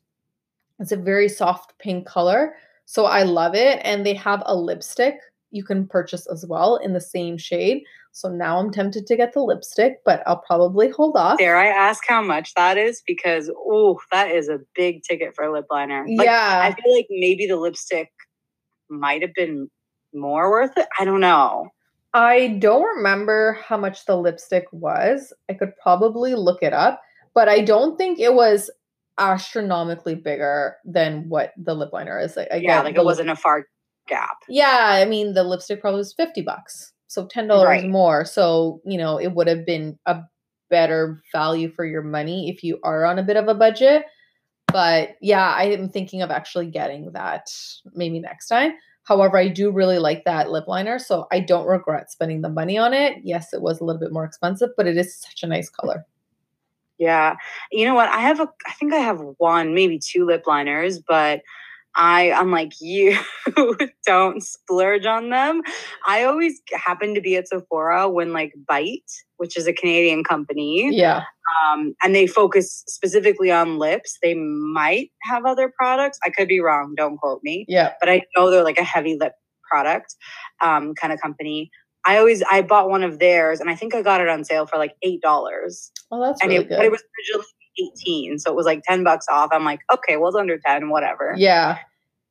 It's 0.78 0.92
a 0.92 0.96
very 0.96 1.28
soft 1.28 1.78
pink 1.78 2.06
color. 2.06 2.54
So 2.84 3.06
I 3.06 3.22
love 3.22 3.54
it. 3.54 3.80
And 3.82 4.06
they 4.06 4.14
have 4.14 4.42
a 4.46 4.54
lipstick 4.54 5.16
you 5.50 5.64
can 5.64 5.86
purchase 5.86 6.26
as 6.26 6.44
well 6.46 6.76
in 6.76 6.92
the 6.92 7.00
same 7.00 7.38
shade. 7.38 7.82
So 8.12 8.28
now 8.28 8.58
I'm 8.58 8.70
tempted 8.70 9.06
to 9.06 9.16
get 9.16 9.32
the 9.32 9.42
lipstick, 9.42 9.98
but 10.04 10.22
I'll 10.26 10.42
probably 10.46 10.90
hold 10.90 11.16
off. 11.16 11.38
Dare 11.38 11.56
I 11.56 11.66
ask 11.66 12.02
how 12.06 12.22
much 12.22 12.54
that 12.54 12.78
is? 12.78 13.02
Because 13.06 13.50
oh, 13.54 13.98
that 14.10 14.30
is 14.30 14.48
a 14.48 14.60
big 14.74 15.02
ticket 15.02 15.34
for 15.34 15.44
a 15.44 15.52
lip 15.52 15.66
liner. 15.70 16.04
Like, 16.08 16.26
yeah. 16.26 16.60
I 16.62 16.80
feel 16.80 16.94
like 16.94 17.06
maybe 17.10 17.46
the 17.46 17.56
lipstick 17.56 18.10
might 18.88 19.22
have 19.22 19.34
been 19.34 19.68
more 20.14 20.50
worth 20.50 20.76
it. 20.76 20.86
I 20.98 21.04
don't 21.04 21.20
know. 21.20 21.68
I 22.14 22.58
don't 22.60 22.96
remember 22.96 23.58
how 23.62 23.76
much 23.76 24.06
the 24.06 24.16
lipstick 24.16 24.64
was. 24.72 25.34
I 25.50 25.54
could 25.54 25.76
probably 25.82 26.34
look 26.34 26.62
it 26.62 26.72
up, 26.72 27.02
but 27.36 27.50
I 27.50 27.60
don't 27.60 27.98
think 27.98 28.18
it 28.18 28.32
was 28.32 28.70
astronomically 29.18 30.14
bigger 30.14 30.76
than 30.86 31.28
what 31.28 31.52
the 31.58 31.74
lip 31.74 31.90
liner 31.92 32.18
is. 32.18 32.34
Like, 32.34 32.48
yeah, 32.54 32.80
like 32.80 32.94
it 32.94 32.98
lip- 32.98 33.04
wasn't 33.04 33.28
a 33.28 33.36
far 33.36 33.66
gap. 34.08 34.38
Yeah, 34.48 34.78
I 34.80 35.04
mean 35.04 35.34
the 35.34 35.44
lipstick 35.44 35.82
probably 35.82 35.98
was 35.98 36.14
50 36.14 36.40
bucks. 36.40 36.94
So 37.08 37.26
$10 37.26 37.64
Right. 37.66 37.86
more. 37.86 38.24
So, 38.24 38.80
you 38.86 38.96
know, 38.96 39.18
it 39.18 39.28
would 39.34 39.48
have 39.48 39.66
been 39.66 39.98
a 40.06 40.22
better 40.70 41.20
value 41.30 41.70
for 41.70 41.84
your 41.84 42.02
money 42.02 42.48
if 42.48 42.64
you 42.64 42.80
are 42.82 43.04
on 43.04 43.18
a 43.18 43.22
bit 43.22 43.36
of 43.36 43.48
a 43.48 43.54
budget. 43.54 44.04
But 44.72 45.10
yeah, 45.20 45.52
I 45.52 45.64
am 45.64 45.90
thinking 45.90 46.22
of 46.22 46.30
actually 46.30 46.70
getting 46.70 47.12
that 47.12 47.48
maybe 47.94 48.18
next 48.18 48.48
time. 48.48 48.72
However, 49.04 49.36
I 49.36 49.48
do 49.48 49.70
really 49.70 49.98
like 49.98 50.24
that 50.24 50.50
lip 50.50 50.66
liner, 50.66 50.98
so 50.98 51.26
I 51.30 51.40
don't 51.40 51.66
regret 51.66 52.10
spending 52.10 52.40
the 52.40 52.48
money 52.48 52.78
on 52.78 52.94
it. 52.94 53.18
Yes, 53.22 53.52
it 53.52 53.60
was 53.60 53.80
a 53.80 53.84
little 53.84 54.00
bit 54.00 54.12
more 54.12 54.24
expensive, 54.24 54.70
but 54.76 54.86
it 54.86 54.96
is 54.96 55.20
such 55.20 55.42
a 55.42 55.46
nice 55.46 55.68
color. 55.68 56.04
Yeah. 56.98 57.36
You 57.72 57.84
know 57.86 57.94
what? 57.94 58.08
I 58.08 58.20
have 58.20 58.40
a 58.40 58.48
I 58.66 58.72
think 58.72 58.92
I 58.92 58.98
have 58.98 59.20
one, 59.38 59.74
maybe 59.74 59.98
two 59.98 60.24
lip 60.26 60.44
liners, 60.46 60.98
but 61.06 61.40
I 61.98 62.32
unlike 62.36 62.72
you 62.80 63.16
don't 64.06 64.42
splurge 64.42 65.06
on 65.06 65.30
them. 65.30 65.62
I 66.06 66.24
always 66.24 66.60
happen 66.74 67.14
to 67.14 67.20
be 67.20 67.36
at 67.36 67.48
Sephora 67.48 68.08
when 68.08 68.32
like 68.32 68.52
Bite, 68.68 69.10
which 69.38 69.56
is 69.56 69.66
a 69.66 69.72
Canadian 69.72 70.22
company, 70.24 70.90
Yeah. 70.94 71.22
um, 71.64 71.94
and 72.02 72.14
they 72.14 72.26
focus 72.26 72.84
specifically 72.86 73.50
on 73.50 73.78
lips. 73.78 74.18
They 74.22 74.34
might 74.34 75.10
have 75.22 75.46
other 75.46 75.72
products. 75.78 76.18
I 76.24 76.30
could 76.30 76.48
be 76.48 76.60
wrong. 76.60 76.94
Don't 76.96 77.16
quote 77.18 77.40
me. 77.42 77.64
Yeah. 77.68 77.92
but 78.00 78.08
I 78.10 78.22
know 78.36 78.50
they're 78.50 78.64
like 78.64 78.78
a 78.78 78.84
heavy 78.84 79.16
lip 79.18 79.32
product 79.70 80.14
um, 80.62 80.94
kind 80.94 81.12
of 81.12 81.20
company. 81.20 81.70
I 82.06 82.18
always 82.18 82.42
I 82.50 82.62
bought 82.62 82.88
one 82.88 83.02
of 83.02 83.18
theirs, 83.18 83.60
and 83.60 83.68
I 83.70 83.74
think 83.74 83.94
I 83.94 84.02
got 84.02 84.20
it 84.20 84.28
on 84.28 84.44
sale 84.44 84.66
for 84.66 84.78
like 84.78 84.94
eight 85.02 85.20
dollars, 85.22 85.90
Oh, 86.10 86.20
that's 86.22 86.40
and 86.40 86.50
really 86.50 86.64
it, 86.64 86.68
good. 86.68 86.76
but 86.76 86.84
it 86.86 86.90
was 86.90 87.02
originally 87.18 87.46
eighteen, 87.80 88.38
so 88.38 88.50
it 88.50 88.56
was 88.56 88.66
like 88.66 88.82
ten 88.84 89.04
bucks 89.04 89.26
off. 89.30 89.50
I'm 89.52 89.64
like, 89.64 89.80
okay, 89.92 90.16
well 90.16 90.28
it's 90.28 90.36
under 90.36 90.58
ten, 90.58 90.88
whatever. 90.90 91.34
yeah. 91.36 91.78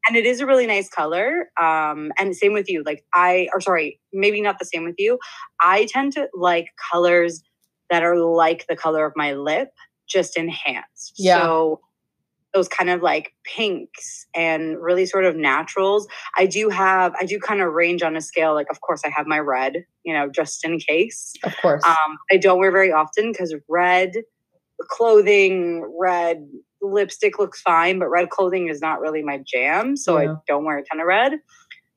And 0.08 0.16
it 0.16 0.28
is 0.28 0.40
a 0.40 0.46
really 0.46 0.68
nice 0.68 0.88
color. 0.88 1.50
Um, 1.60 2.12
and 2.20 2.36
same 2.36 2.54
with 2.54 2.70
you. 2.70 2.84
Like 2.86 3.04
I, 3.16 3.50
or 3.52 3.60
sorry, 3.60 4.00
maybe 4.14 4.40
not 4.40 4.60
the 4.60 4.66
same 4.66 4.84
with 4.84 4.94
you. 5.00 5.18
I 5.62 5.86
tend 5.86 6.14
to 6.14 6.28
like 6.36 6.68
colors 6.92 7.42
that 7.90 8.04
are 8.04 8.16
like 8.20 8.68
the 8.70 8.76
color 8.76 9.04
of 9.04 9.14
my 9.16 9.34
lip, 9.34 9.70
just 10.08 10.38
enhanced. 10.38 11.14
Yeah. 11.18 11.42
So 11.42 11.82
those 12.56 12.68
kind 12.70 12.90
of 12.90 13.02
like 13.02 13.34
pinks 13.44 14.26
and 14.34 14.82
really 14.82 15.06
sort 15.06 15.26
of 15.26 15.36
naturals. 15.36 16.08
I 16.38 16.46
do 16.46 16.70
have, 16.70 17.14
I 17.20 17.26
do 17.26 17.38
kind 17.38 17.62
of 17.62 17.74
range 17.74 18.02
on 18.02 18.16
a 18.16 18.22
scale. 18.22 18.54
Like, 18.54 18.68
of 18.72 18.80
course, 18.80 19.02
I 19.06 19.10
have 19.10 19.28
my 19.28 19.40
red, 19.40 19.84
you 20.04 20.14
know, 20.14 20.30
just 20.30 20.64
in 20.66 20.80
case. 20.80 21.34
Of 21.44 21.54
course. 21.62 21.84
Um, 21.86 22.18
I 22.32 22.38
don't 22.38 22.58
wear 22.58 22.72
very 22.72 22.94
often 22.94 23.32
because 23.34 23.54
red 23.68 24.14
clothing, 24.90 25.86
red 26.00 26.48
lipstick 26.82 27.38
looks 27.38 27.62
fine, 27.62 28.00
but 28.00 28.08
red 28.08 28.30
clothing 28.30 28.70
is 28.70 28.82
not 28.82 29.02
really 29.02 29.22
my 29.22 29.42
jam. 29.46 29.98
So 29.98 30.18
Yeah. 30.18 30.32
I 30.32 30.36
don't 30.48 30.64
wear 30.64 30.78
a 30.78 30.84
ton 30.84 31.02
of 31.02 31.08
red. 31.08 31.34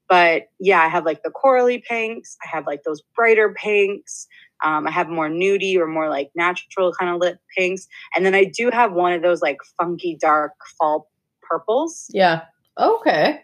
But 0.08 0.44
yeah, 0.58 0.80
I 0.80 0.88
have 0.88 1.04
like 1.04 1.22
the 1.22 1.30
corally 1.30 1.84
pinks. 1.86 2.36
I 2.44 2.48
have 2.56 2.66
like 2.66 2.82
those 2.84 3.02
brighter 3.14 3.54
pinks. 3.54 4.26
Um, 4.64 4.86
I 4.86 4.90
have 4.90 5.08
more 5.08 5.28
nudie 5.28 5.76
or 5.76 5.86
more 5.86 6.08
like 6.08 6.30
natural 6.34 6.92
kind 6.92 7.12
of 7.12 7.20
lip 7.20 7.38
pinks. 7.56 7.86
And 8.14 8.24
then 8.26 8.34
I 8.34 8.44
do 8.44 8.70
have 8.72 8.92
one 8.92 9.12
of 9.12 9.22
those 9.22 9.40
like 9.40 9.58
funky 9.76 10.16
dark 10.20 10.52
fall 10.78 11.08
purples. 11.42 12.06
yeah. 12.10 12.42
Okay. 12.78 13.42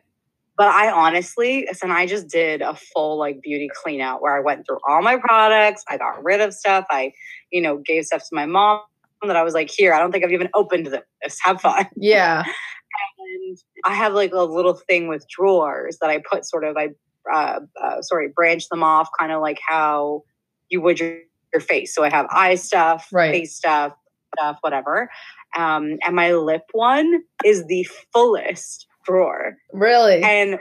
But 0.56 0.68
I 0.68 0.90
honestly, 0.90 1.66
and 1.82 1.92
I 1.92 2.06
just 2.06 2.28
did 2.28 2.62
a 2.62 2.76
full 2.76 3.18
like 3.18 3.40
beauty 3.42 3.68
clean 3.82 4.00
out 4.00 4.22
where 4.22 4.36
I 4.36 4.40
went 4.40 4.64
through 4.64 4.78
all 4.88 5.02
my 5.02 5.16
products. 5.16 5.82
I 5.88 5.96
got 5.96 6.22
rid 6.22 6.40
of 6.40 6.54
stuff. 6.54 6.86
I, 6.90 7.12
you 7.50 7.60
know, 7.60 7.78
gave 7.78 8.04
stuff 8.04 8.20
to 8.20 8.28
my 8.32 8.46
mom 8.46 8.80
that 9.26 9.34
I 9.34 9.42
was 9.42 9.54
like, 9.54 9.68
here, 9.68 9.92
I 9.92 9.98
don't 9.98 10.12
think 10.12 10.24
I've 10.24 10.30
even 10.32 10.50
opened 10.54 10.86
this. 10.86 11.38
Have 11.42 11.60
fun. 11.60 11.86
Yeah. 11.96 12.44
And 13.18 13.58
I 13.84 13.94
have 13.94 14.12
like 14.12 14.32
a 14.32 14.42
little 14.42 14.74
thing 14.74 15.08
with 15.08 15.26
drawers 15.28 15.98
that 16.00 16.10
I 16.10 16.22
put 16.30 16.46
sort 16.46 16.62
of, 16.62 16.76
I, 16.76 16.90
uh, 17.32 17.60
uh, 17.82 18.02
sorry, 18.02 18.28
branch 18.28 18.68
them 18.68 18.84
off 18.84 19.08
kind 19.18 19.32
of 19.32 19.40
like 19.40 19.58
how 19.66 20.22
you 20.70 20.80
would 20.80 21.00
your, 21.00 21.18
your 21.52 21.60
face. 21.60 21.94
So 21.94 22.04
I 22.04 22.10
have 22.10 22.26
eye 22.30 22.54
stuff, 22.56 23.08
Right. 23.12 23.32
face 23.32 23.56
stuff, 23.56 23.92
stuff, 24.36 24.58
whatever. 24.60 25.10
Um, 25.56 25.98
and 26.04 26.16
my 26.16 26.32
lip 26.32 26.62
one 26.72 27.22
is 27.44 27.66
the 27.66 27.86
fullest 28.12 28.86
drawer. 29.04 29.56
Really? 29.72 30.22
And 30.22 30.58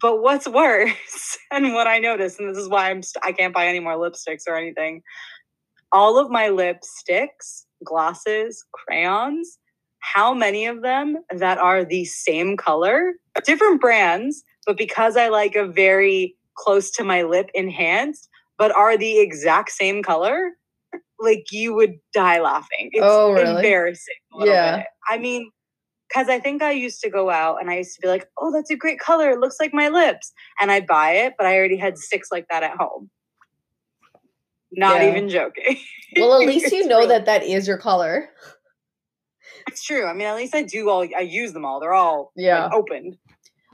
but 0.00 0.22
what's 0.22 0.46
worse, 0.46 1.38
and 1.50 1.72
what 1.72 1.86
I 1.86 1.98
noticed, 1.98 2.38
and 2.38 2.48
this 2.48 2.58
is 2.58 2.68
why 2.68 2.90
I'm 2.90 3.02
st- 3.02 3.24
I 3.24 3.32
can't 3.32 3.54
buy 3.54 3.66
any 3.66 3.80
more 3.80 3.94
lipsticks 3.94 4.42
or 4.46 4.56
anything. 4.56 5.02
All 5.90 6.18
of 6.18 6.30
my 6.30 6.48
lipsticks, 6.48 7.64
glosses, 7.84 8.64
crayons, 8.72 9.58
how 10.00 10.34
many 10.34 10.66
of 10.66 10.82
them 10.82 11.16
that 11.34 11.58
are 11.58 11.84
the 11.84 12.04
same 12.04 12.56
color, 12.56 13.14
different 13.44 13.80
brands, 13.80 14.44
but 14.66 14.76
because 14.76 15.16
I 15.16 15.28
like 15.28 15.56
a 15.56 15.66
very 15.66 16.36
close 16.56 16.90
to 16.92 17.04
my 17.04 17.22
lip 17.22 17.50
enhanced, 17.54 18.27
but 18.58 18.74
are 18.76 18.96
the 18.98 19.20
exact 19.20 19.70
same 19.70 20.02
color, 20.02 20.50
like 21.20 21.44
you 21.52 21.74
would 21.74 21.94
die 22.12 22.40
laughing. 22.40 22.90
It's 22.92 23.04
Oh, 23.06 23.32
really? 23.32 23.56
embarrassing. 23.56 24.14
Yeah. 24.40 24.78
bit. 24.78 24.86
I 25.08 25.18
mean, 25.18 25.50
because 26.08 26.28
I 26.28 26.38
think 26.40 26.62
I 26.62 26.72
used 26.72 27.00
to 27.02 27.10
go 27.10 27.30
out 27.30 27.60
and 27.60 27.70
I 27.70 27.76
used 27.78 27.94
to 27.96 28.00
be 28.00 28.08
like, 28.08 28.26
oh, 28.38 28.52
that's 28.52 28.70
a 28.70 28.76
great 28.76 28.98
color. 28.98 29.30
It 29.30 29.40
looks 29.40 29.56
like 29.60 29.72
my 29.74 29.88
lips. 29.88 30.32
And 30.60 30.70
I'd 30.72 30.86
buy 30.86 31.12
it, 31.12 31.34
but 31.36 31.46
I 31.46 31.56
already 31.56 31.76
had 31.76 31.98
six 31.98 32.28
like 32.32 32.46
that 32.50 32.62
at 32.62 32.76
home. 32.78 33.10
Not 34.72 35.02
Yeah. 35.02 35.10
even 35.10 35.28
joking. 35.28 35.78
well, 36.16 36.34
at 36.40 36.46
least 36.46 36.72
you 36.72 36.86
know 36.86 37.06
that 37.06 37.26
that 37.26 37.42
is 37.42 37.66
your 37.68 37.78
color. 37.78 38.28
It's 39.66 39.82
true. 39.84 40.06
I 40.06 40.12
mean, 40.14 40.26
at 40.26 40.36
least 40.36 40.54
I 40.54 40.62
do 40.62 40.88
all, 40.88 41.02
I 41.16 41.20
use 41.20 41.52
them 41.52 41.64
all. 41.64 41.78
They're 41.80 41.92
all 41.94 42.32
like, 42.36 42.44
Yeah. 42.44 42.68
opened. 42.72 43.16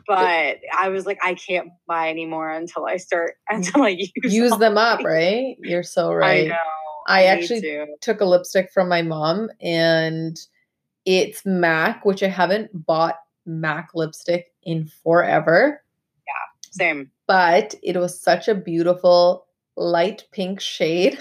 But 0.07 0.59
I 0.77 0.89
was 0.89 1.07
like, 1.07 1.19
I 1.23 1.35
can't 1.35 1.69
buy 1.87 2.11
anymore 2.11 2.51
until 2.51 2.87
I 2.87 2.97
start, 2.99 3.35
until 3.49 3.83
I 3.83 3.89
use, 3.89 4.11
Use 4.23 4.57
them 4.59 4.77
up, 4.79 5.03
right? 5.05 5.57
You're 5.61 5.83
so 5.83 6.13
right. 6.13 6.47
I 6.47 6.49
know. 6.49 6.57
I 7.07 7.21
need 7.23 7.27
actually 7.29 7.61
to. 7.61 7.87
took 8.01 8.21
a 8.21 8.25
lipstick 8.25 8.71
from 8.73 8.89
my 8.89 9.03
mom 9.03 9.51
and 9.61 10.39
it's 11.05 11.45
MAC, 11.45 12.05
which 12.05 12.23
I 12.23 12.29
haven't 12.29 12.71
bought 12.87 13.17
MAC 13.45 13.91
lipstick 13.95 14.53
in 14.63 14.91
forever, 15.03 15.83
Yeah, 16.27 16.71
Same. 16.71 17.11
but 17.27 17.75
it 17.83 17.99
was 17.99 18.19
such 18.19 18.49
a 18.49 18.55
beautiful 18.55 19.45
light 19.77 20.25
pink 20.33 20.61
shade. 20.61 21.19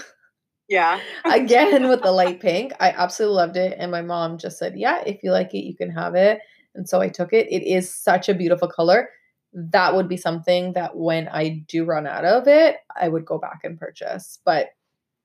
Yeah. 0.70 1.00
Again, 1.26 1.88
with 1.90 2.00
the 2.02 2.12
light 2.12 2.40
pink, 2.40 2.72
I 2.80 2.90
absolutely 2.92 3.36
loved 3.36 3.58
it. 3.58 3.76
And 3.78 3.90
my 3.90 4.00
mom 4.00 4.38
just 4.38 4.58
said, 4.58 4.78
Yeah, 4.78 5.02
if 5.06 5.22
you 5.22 5.32
like 5.32 5.52
it, 5.52 5.64
you 5.66 5.76
can 5.76 5.90
have 5.90 6.14
it. 6.14 6.40
And 6.74 6.88
so 6.88 7.00
I 7.00 7.08
took 7.08 7.32
it. 7.32 7.46
It 7.50 7.62
is 7.62 7.92
such 7.94 8.28
a 8.28 8.34
beautiful 8.34 8.68
color. 8.68 9.10
That 9.52 9.94
would 9.94 10.08
be 10.08 10.16
something 10.16 10.72
that 10.72 10.96
when 10.96 11.28
I 11.28 11.64
do 11.68 11.84
run 11.84 12.06
out 12.06 12.24
of 12.24 12.48
it, 12.48 12.76
I 13.00 13.08
would 13.08 13.24
go 13.24 13.38
back 13.38 13.60
and 13.64 13.78
purchase. 13.78 14.38
But 14.44 14.68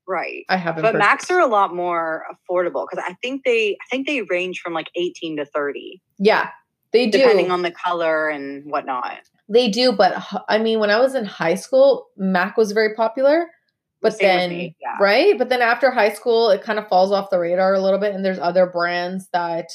Right. 0.07 0.43
I 0.49 0.57
haven't. 0.57 0.81
But 0.81 0.95
Macs 0.95 1.29
are 1.29 1.39
a 1.39 1.45
lot 1.45 1.75
more 1.75 2.25
affordable 2.31 2.87
because 2.89 3.03
I 3.07 3.13
think 3.21 3.43
they 3.45 3.77
I 3.79 3.85
think 3.91 4.07
they 4.07 4.23
range 4.23 4.59
from 4.59 4.73
like 4.73 4.89
18 4.95 5.37
to 5.37 5.45
30, 5.45 6.01
Yeah, 6.17 6.49
they 6.91 7.05
do. 7.07 7.19
depending 7.19 7.51
on 7.51 7.61
the 7.61 7.69
color 7.71 8.27
and 8.27 8.63
whatnot. 8.71 9.19
They 9.49 9.67
do, 9.69 9.91
but 9.91 10.15
I 10.47 10.57
mean, 10.57 10.79
when 10.79 10.89
I 10.89 10.99
was 10.99 11.13
in 11.13 11.25
high 11.25 11.53
school, 11.55 12.07
Mac 12.17 12.57
was 12.57 12.71
very 12.71 12.95
popular. 12.95 13.47
But 14.01 14.13
Same 14.13 14.27
then, 14.27 14.49
me, 14.49 14.75
yeah. 14.81 14.95
right? 14.99 15.37
But 15.37 15.49
then 15.49 15.61
after 15.61 15.91
high 15.91 16.13
school, 16.13 16.49
it 16.49 16.61
kind 16.63 16.79
of 16.79 16.87
falls 16.87 17.11
off 17.11 17.29
the 17.29 17.37
radar 17.37 17.73
a 17.73 17.81
little 17.81 17.99
bit, 17.99 18.15
and 18.15 18.23
there's 18.23 18.39
other 18.39 18.65
brands 18.65 19.27
that 19.33 19.67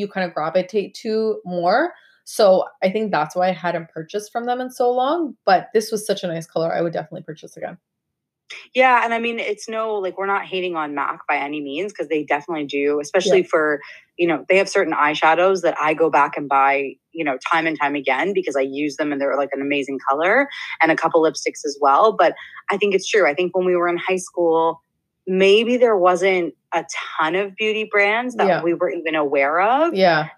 you 0.00 0.08
kind 0.08 0.26
of 0.26 0.34
gravitate 0.34 0.94
to 1.02 1.40
more. 1.44 1.92
So 2.24 2.64
I 2.82 2.90
think 2.90 3.10
that's 3.10 3.34
why 3.34 3.48
I 3.48 3.52
hadn't 3.52 3.90
purchased 3.90 4.32
from 4.32 4.46
them 4.46 4.60
in 4.60 4.70
so 4.70 4.90
long. 4.90 5.36
But 5.44 5.68
this 5.74 5.90
was 5.90 6.06
such 6.06 6.24
a 6.24 6.26
nice 6.26 6.46
color. 6.46 6.72
I 6.72 6.80
would 6.80 6.92
definitely 6.92 7.22
purchase 7.22 7.56
again. 7.56 7.78
Yeah, 8.74 9.04
and 9.04 9.14
I 9.14 9.18
mean 9.18 9.38
it's 9.38 9.68
no 9.68 9.94
like 9.94 10.18
we're 10.18 10.26
not 10.26 10.44
hating 10.44 10.76
on 10.76 10.94
MAC 10.94 11.26
by 11.28 11.36
any 11.36 11.60
means 11.60 11.92
because 11.92 12.08
they 12.08 12.24
definitely 12.24 12.66
do, 12.66 13.00
especially 13.00 13.42
for 13.42 13.80
you 14.16 14.26
know 14.26 14.44
they 14.48 14.56
have 14.56 14.68
certain 14.68 14.92
eyeshadows 14.92 15.62
that 15.62 15.76
I 15.80 15.94
go 15.94 16.10
back 16.10 16.36
and 16.36 16.48
buy 16.48 16.94
you 17.12 17.24
know 17.24 17.38
time 17.50 17.66
and 17.66 17.78
time 17.78 17.94
again 17.94 18.32
because 18.32 18.56
I 18.56 18.62
use 18.62 18.96
them 18.96 19.12
and 19.12 19.20
they're 19.20 19.36
like 19.36 19.50
an 19.52 19.60
amazing 19.60 19.98
color 20.08 20.48
and 20.82 20.90
a 20.90 20.96
couple 20.96 21.22
lipsticks 21.22 21.64
as 21.64 21.78
well. 21.80 22.12
But 22.12 22.34
I 22.70 22.76
think 22.76 22.94
it's 22.94 23.08
true. 23.08 23.28
I 23.28 23.34
think 23.34 23.56
when 23.56 23.66
we 23.66 23.76
were 23.76 23.88
in 23.88 23.98
high 23.98 24.16
school, 24.16 24.82
maybe 25.30 25.76
there 25.76 25.96
wasn't 25.96 26.54
a 26.74 26.84
ton 27.18 27.36
of 27.36 27.54
beauty 27.54 27.88
brands 27.90 28.34
that 28.34 28.48
Yeah. 28.48 28.62
we 28.64 28.74
were 28.74 28.90
even 28.90 29.14
aware 29.14 29.60
of. 29.60 29.94
Yeah. 29.94 30.28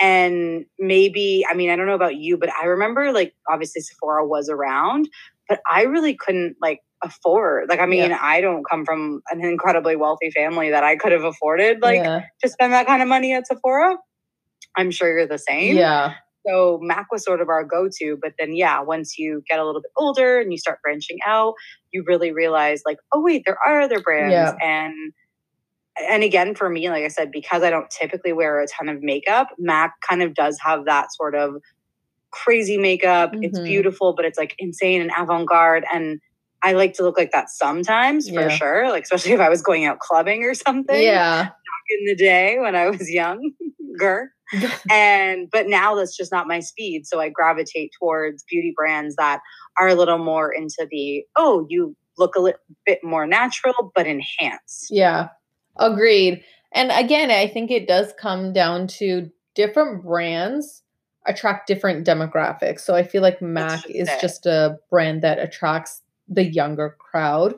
and 0.00 0.64
maybe 0.78 1.44
i 1.48 1.54
mean 1.54 1.68
i 1.70 1.76
don't 1.76 1.86
know 1.86 1.94
about 1.94 2.16
you 2.16 2.38
but 2.38 2.48
i 2.60 2.64
remember 2.64 3.12
like 3.12 3.34
obviously 3.48 3.82
sephora 3.82 4.26
was 4.26 4.48
around 4.48 5.06
but 5.48 5.60
i 5.70 5.82
really 5.82 6.14
couldn't 6.14 6.56
like 6.62 6.80
afford 7.04 7.68
like 7.68 7.78
i 7.78 7.84
mean 7.86 8.08
Yeah. 8.10 8.18
i 8.20 8.40
don't 8.40 8.64
come 8.68 8.86
from 8.86 9.22
an 9.30 9.44
incredibly 9.44 9.94
wealthy 9.96 10.30
family 10.30 10.70
that 10.70 10.82
i 10.82 10.96
could 10.96 11.12
have 11.12 11.24
afforded 11.24 11.82
like 11.82 12.02
yeah. 12.02 12.22
to 12.42 12.48
spend 12.48 12.72
that 12.72 12.86
kind 12.86 13.02
of 13.02 13.08
money 13.08 13.34
at 13.34 13.46
sephora 13.46 13.96
i'm 14.76 14.90
sure 14.90 15.12
you're 15.14 15.26
the 15.26 15.38
same 15.38 15.76
Yeah. 15.76 16.14
So 16.46 16.78
mac 16.82 17.06
was 17.12 17.24
sort 17.24 17.40
of 17.40 17.48
our 17.48 17.64
go-to 17.64 18.18
but 18.22 18.32
then 18.38 18.54
yeah 18.54 18.80
once 18.80 19.18
you 19.18 19.42
get 19.48 19.58
a 19.60 19.64
little 19.64 19.80
bit 19.82 19.90
older 19.96 20.40
and 20.40 20.52
you 20.52 20.58
start 20.58 20.78
branching 20.82 21.18
out 21.26 21.54
you 21.92 22.04
really 22.06 22.32
realize 22.32 22.82
like 22.86 22.98
oh 23.12 23.20
wait 23.20 23.42
there 23.46 23.58
are 23.66 23.80
other 23.82 24.00
brands 24.00 24.32
Yeah. 24.32 24.54
and 24.62 24.94
and 26.10 26.22
again 26.24 26.54
for 26.54 26.68
me 26.70 26.88
like 26.90 27.04
i 27.04 27.08
said 27.08 27.30
because 27.30 27.62
i 27.62 27.70
don't 27.70 27.90
typically 27.90 28.32
wear 28.32 28.60
a 28.60 28.66
ton 28.66 28.88
of 28.88 29.02
makeup 29.02 29.48
mac 29.58 29.92
kind 30.08 30.22
of 30.22 30.34
does 30.34 30.58
have 30.64 30.84
that 30.86 31.08
sort 31.14 31.34
of 31.34 31.54
crazy 32.32 32.78
makeup 32.78 33.32
it's 33.42 33.58
Mhm. 33.58 33.64
beautiful 33.66 34.14
but 34.14 34.24
it's 34.24 34.38
like 34.38 34.54
insane 34.58 35.02
and 35.02 35.10
avant-garde 35.18 35.84
and 35.92 36.18
i 36.62 36.72
like 36.72 36.94
to 36.94 37.02
look 37.02 37.18
like 37.18 37.30
that 37.32 37.50
sometimes 37.50 38.28
for 38.30 38.42
Yeah. 38.42 38.48
sure 38.48 38.88
like 38.90 39.02
especially 39.04 39.32
if 39.32 39.40
i 39.40 39.50
was 39.50 39.60
going 39.62 39.84
out 39.84 39.98
clubbing 40.00 40.42
or 40.44 40.54
something 40.54 41.02
Yeah. 41.02 41.48
in 41.90 42.06
the 42.06 42.16
day 42.16 42.58
when 42.58 42.74
i 42.74 42.88
was 42.88 43.10
younger 43.10 44.30
and 44.90 45.50
but 45.50 45.66
now 45.68 45.94
that's 45.94 46.16
just 46.16 46.32
not 46.32 46.46
my 46.46 46.60
speed 46.60 47.06
so 47.06 47.20
i 47.20 47.28
gravitate 47.28 47.90
towards 47.98 48.44
beauty 48.44 48.72
brands 48.76 49.16
that 49.16 49.40
are 49.78 49.88
a 49.88 49.94
little 49.94 50.18
more 50.18 50.52
into 50.52 50.86
the 50.90 51.24
oh 51.36 51.66
you 51.68 51.96
look 52.18 52.36
a 52.36 52.40
little 52.40 52.60
bit 52.84 53.02
more 53.02 53.26
natural 53.26 53.92
but 53.94 54.06
enhanced 54.06 54.88
Yeah, 54.90 55.28
agreed. 55.76 56.44
And 56.72 56.90
again, 56.90 57.30
I 57.30 57.48
think 57.48 57.70
it 57.70 57.86
does 57.86 58.12
come 58.18 58.52
down 58.52 58.86
to 58.98 59.30
different 59.54 60.02
brands 60.02 60.82
attract 61.26 61.66
different 61.66 62.06
demographics. 62.06 62.80
So 62.80 62.94
I 62.94 63.02
feel 63.02 63.22
like 63.22 63.42
Mac 63.42 63.88
is 63.88 64.08
it. 64.08 64.20
just 64.20 64.46
a 64.46 64.78
brand 64.90 65.22
that 65.22 65.38
attracts 65.38 66.02
the 66.28 66.44
younger 66.44 66.96
crowd 66.98 67.54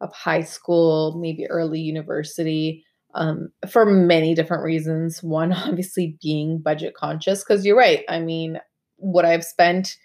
of 0.00 0.12
high 0.12 0.42
school, 0.42 1.18
maybe 1.18 1.46
early 1.48 1.80
university, 1.80 2.84
um, 3.14 3.50
for 3.68 3.84
many 3.86 4.34
different 4.34 4.64
reasons. 4.64 5.22
One, 5.22 5.52
obviously, 5.52 6.16
being 6.22 6.58
budget 6.58 6.94
conscious, 6.94 7.42
because 7.44 7.64
you're 7.64 7.76
right. 7.76 8.04
I 8.08 8.20
mean, 8.20 8.58
would 8.98 9.24
I 9.24 9.30
have 9.32 9.44
spent 9.44 9.96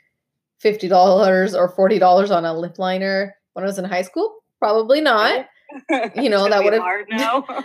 $50 0.64 1.54
or 1.54 1.74
$40 1.90 2.32
on 2.32 2.46
a 2.46 2.58
lip 2.58 2.80
liner 2.80 3.36
when 3.54 3.64
I 3.64 3.68
was 3.68 3.78
in 3.78 3.86
high 3.86 4.02
school? 4.02 4.38
Probably 4.60 5.02
not 5.02 5.46
you 6.16 6.30
know, 6.30 6.48
that 6.50 6.64
would've- 6.64 6.82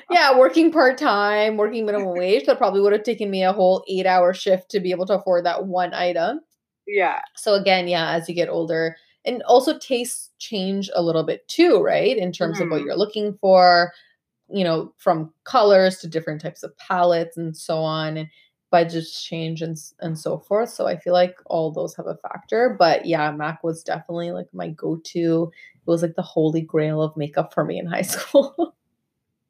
yeah, 0.11 0.37
working 0.37 0.72
part 0.72 0.98
time, 0.98 1.57
working 1.57 1.87
minimum 1.87 2.16
wage, 2.16 2.44
that 2.46 2.59
probably 2.59 2.81
would 2.81 2.92
have 2.92 3.05
taken 3.05 3.31
me 3.31 3.44
a 3.44 3.52
whole 3.52 3.85
eight 3.88 4.07
hour 4.07 4.35
shift 4.35 4.70
to 4.70 4.81
be 4.81 4.90
able 4.90 5.07
to 5.07 5.14
afford 5.14 5.46
that 5.46 5.66
one 5.66 5.94
item. 5.94 6.40
yeah 6.87 7.20
So 7.37 7.55
again, 7.55 7.87
yeah, 7.88 8.11
as 8.12 8.28
you 8.28 8.35
get 8.35 8.48
older, 8.48 8.96
and 9.24 9.40
also 9.44 9.78
tastes 9.78 10.31
change 10.38 10.90
a 10.94 11.02
little 11.02 11.22
bit 11.22 11.46
too, 11.46 11.81
right? 11.81 12.16
In 12.16 12.33
terms 12.33 12.59
of 12.61 12.68
what 12.70 12.83
Mhm. 12.83 12.87
you're 12.87 12.96
looking 12.96 13.38
for, 13.40 13.92
you 14.53 14.65
know, 14.65 14.93
from 14.99 15.33
colors 15.45 15.99
to 15.99 16.09
different 16.09 16.41
types 16.41 16.62
of 16.62 16.77
palettes 16.79 17.37
and 17.37 17.57
so 17.57 17.79
on, 17.79 18.17
and 18.17 18.29
budgets 18.71 19.23
change 19.23 19.61
and 19.62 19.77
and 20.01 20.19
so 20.19 20.38
forth. 20.38 20.71
So 20.71 20.87
I 20.87 20.97
feel 20.97 21.12
like 21.12 21.37
all 21.47 21.71
those 21.73 21.95
have 21.97 22.07
a 22.07 22.17
factor. 22.17 22.75
But 22.79 23.07
yeah, 23.07 23.31
Mac 23.33 23.62
was 23.65 23.83
definitely 23.83 24.33
like 24.33 24.47
my 24.53 24.69
go 24.71 25.01
to. 25.05 25.51
It 25.75 25.91
was 25.91 26.03
like 26.03 26.15
the 26.15 26.23
holy 26.23 26.61
grail 26.62 27.03
of 27.03 27.17
makeup 27.17 27.53
for 27.53 27.65
me 27.65 27.79
in 27.79 27.87
high 27.87 28.03
school. 28.15 28.75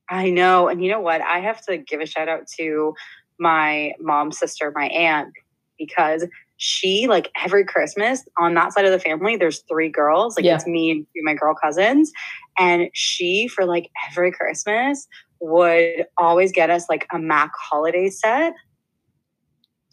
I 0.09 0.31
know. 0.31 0.69
And 0.69 0.83
you 0.85 0.91
know 0.91 1.01
what? 1.01 1.21
I 1.23 1.39
have 1.41 1.65
to 1.67 1.79
give 1.79 2.01
a 2.01 2.07
shout 2.07 2.29
out 2.29 2.47
to 2.59 2.95
my 3.39 3.93
mom's 4.01 4.39
sister, 4.39 4.73
my 4.75 4.87
aunt, 4.87 5.33
because 5.79 6.27
she, 6.59 7.07
like 7.09 7.31
every 7.43 7.65
Christmas 7.65 8.23
on 8.39 8.55
that 8.55 8.73
side 8.73 8.85
of 8.85 8.93
the 8.93 8.99
family, 8.99 9.37
there's 9.37 9.61
three 9.69 9.89
girls. 9.91 10.37
Like 10.37 10.45
Yeah. 10.45 10.57
it's 10.57 10.67
me 10.67 10.91
and 10.91 11.07
two 11.15 11.23
my 11.23 11.35
girl 11.35 11.55
cousins. 11.55 12.13
And 12.59 12.89
she, 12.95 13.49
for 13.49 13.65
like 13.65 13.91
every 14.11 14.33
Christmas, 14.33 15.07
would 15.41 16.07
always 16.19 16.53
get 16.53 16.71
us 16.71 16.89
like 16.89 17.07
a 17.13 17.19
MAC 17.19 17.51
holiday 17.61 18.09
set. 18.11 18.55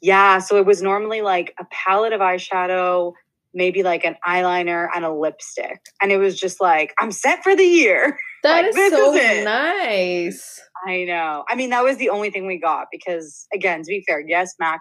Yeah. 0.02 0.40
So 0.40 0.58
it 0.58 0.66
was 0.66 0.82
normally 0.82 1.22
like 1.22 1.54
a 1.60 1.66
palette 1.72 2.14
of 2.14 2.22
eyeshadow, 2.22 3.14
maybe 3.54 3.84
like 3.84 4.06
an 4.06 4.16
eyeliner 4.28 4.88
and 4.96 5.04
a 5.04 5.12
lipstick. 5.14 5.80
And 6.02 6.12
it 6.12 6.18
was 6.18 6.40
just 6.40 6.62
like, 6.62 6.94
I'm 7.00 7.12
set 7.12 7.44
for 7.44 7.56
the 7.56 7.64
year. 7.66 8.18
That 8.42 8.62
Like, 8.62 8.68
is 8.74 8.92
so 8.92 9.14
is 9.14 9.44
nice. 9.44 10.62
I 10.88 11.04
know. 11.04 11.44
I 11.50 11.56
mean, 11.56 11.72
that 11.72 11.84
was 11.84 11.98
the 11.98 12.08
only 12.10 12.30
thing 12.30 12.48
we 12.48 12.58
got 12.58 12.88
because, 12.90 13.46
again, 13.54 13.82
to 13.82 13.88
be 13.90 14.02
fair, 14.08 14.24
yes, 14.26 14.54
Mac 14.62 14.80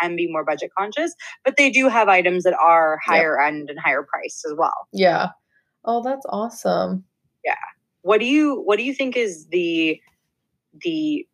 can 0.00 0.14
be 0.14 0.30
more 0.30 0.44
budget 0.44 0.70
conscious, 0.78 1.12
but 1.44 1.56
they 1.56 1.70
do 1.70 1.88
have 1.88 2.06
items 2.06 2.44
that 2.44 2.54
are 2.54 3.00
Yep. 3.08 3.16
higher 3.16 3.40
end 3.42 3.68
and 3.68 3.80
higher 3.80 4.06
priced 4.08 4.44
as 4.46 4.54
well. 4.56 4.86
Yeah. 4.92 5.30
Oh, 5.84 6.04
that's 6.04 6.24
awesome. 6.28 7.02
What 8.02 8.20
do 8.20 8.26
you 8.26 8.62
What 8.62 8.76
do 8.78 8.82
you 8.84 8.94
think 8.94 9.16
is 9.16 9.46
the 9.48 10.00
the 10.82 11.26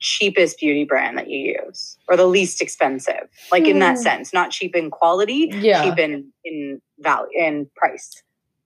cheapest 0.00 0.58
beauty 0.58 0.84
brand 0.84 1.18
that 1.18 1.28
you 1.30 1.56
use, 1.66 1.98
or 2.08 2.16
the 2.16 2.26
least 2.26 2.62
expensive? 2.62 3.28
Like 3.52 3.68
in 3.68 3.78
that 3.80 3.96
Hmm. 3.96 4.02
sense, 4.02 4.32
not 4.32 4.50
cheap 4.50 4.74
in 4.76 4.90
quality, 4.90 5.50
Yeah. 5.60 5.82
cheap 5.82 5.98
in 5.98 6.32
in 6.44 6.80
value 7.00 7.28
in 7.38 7.70
price. 7.76 8.22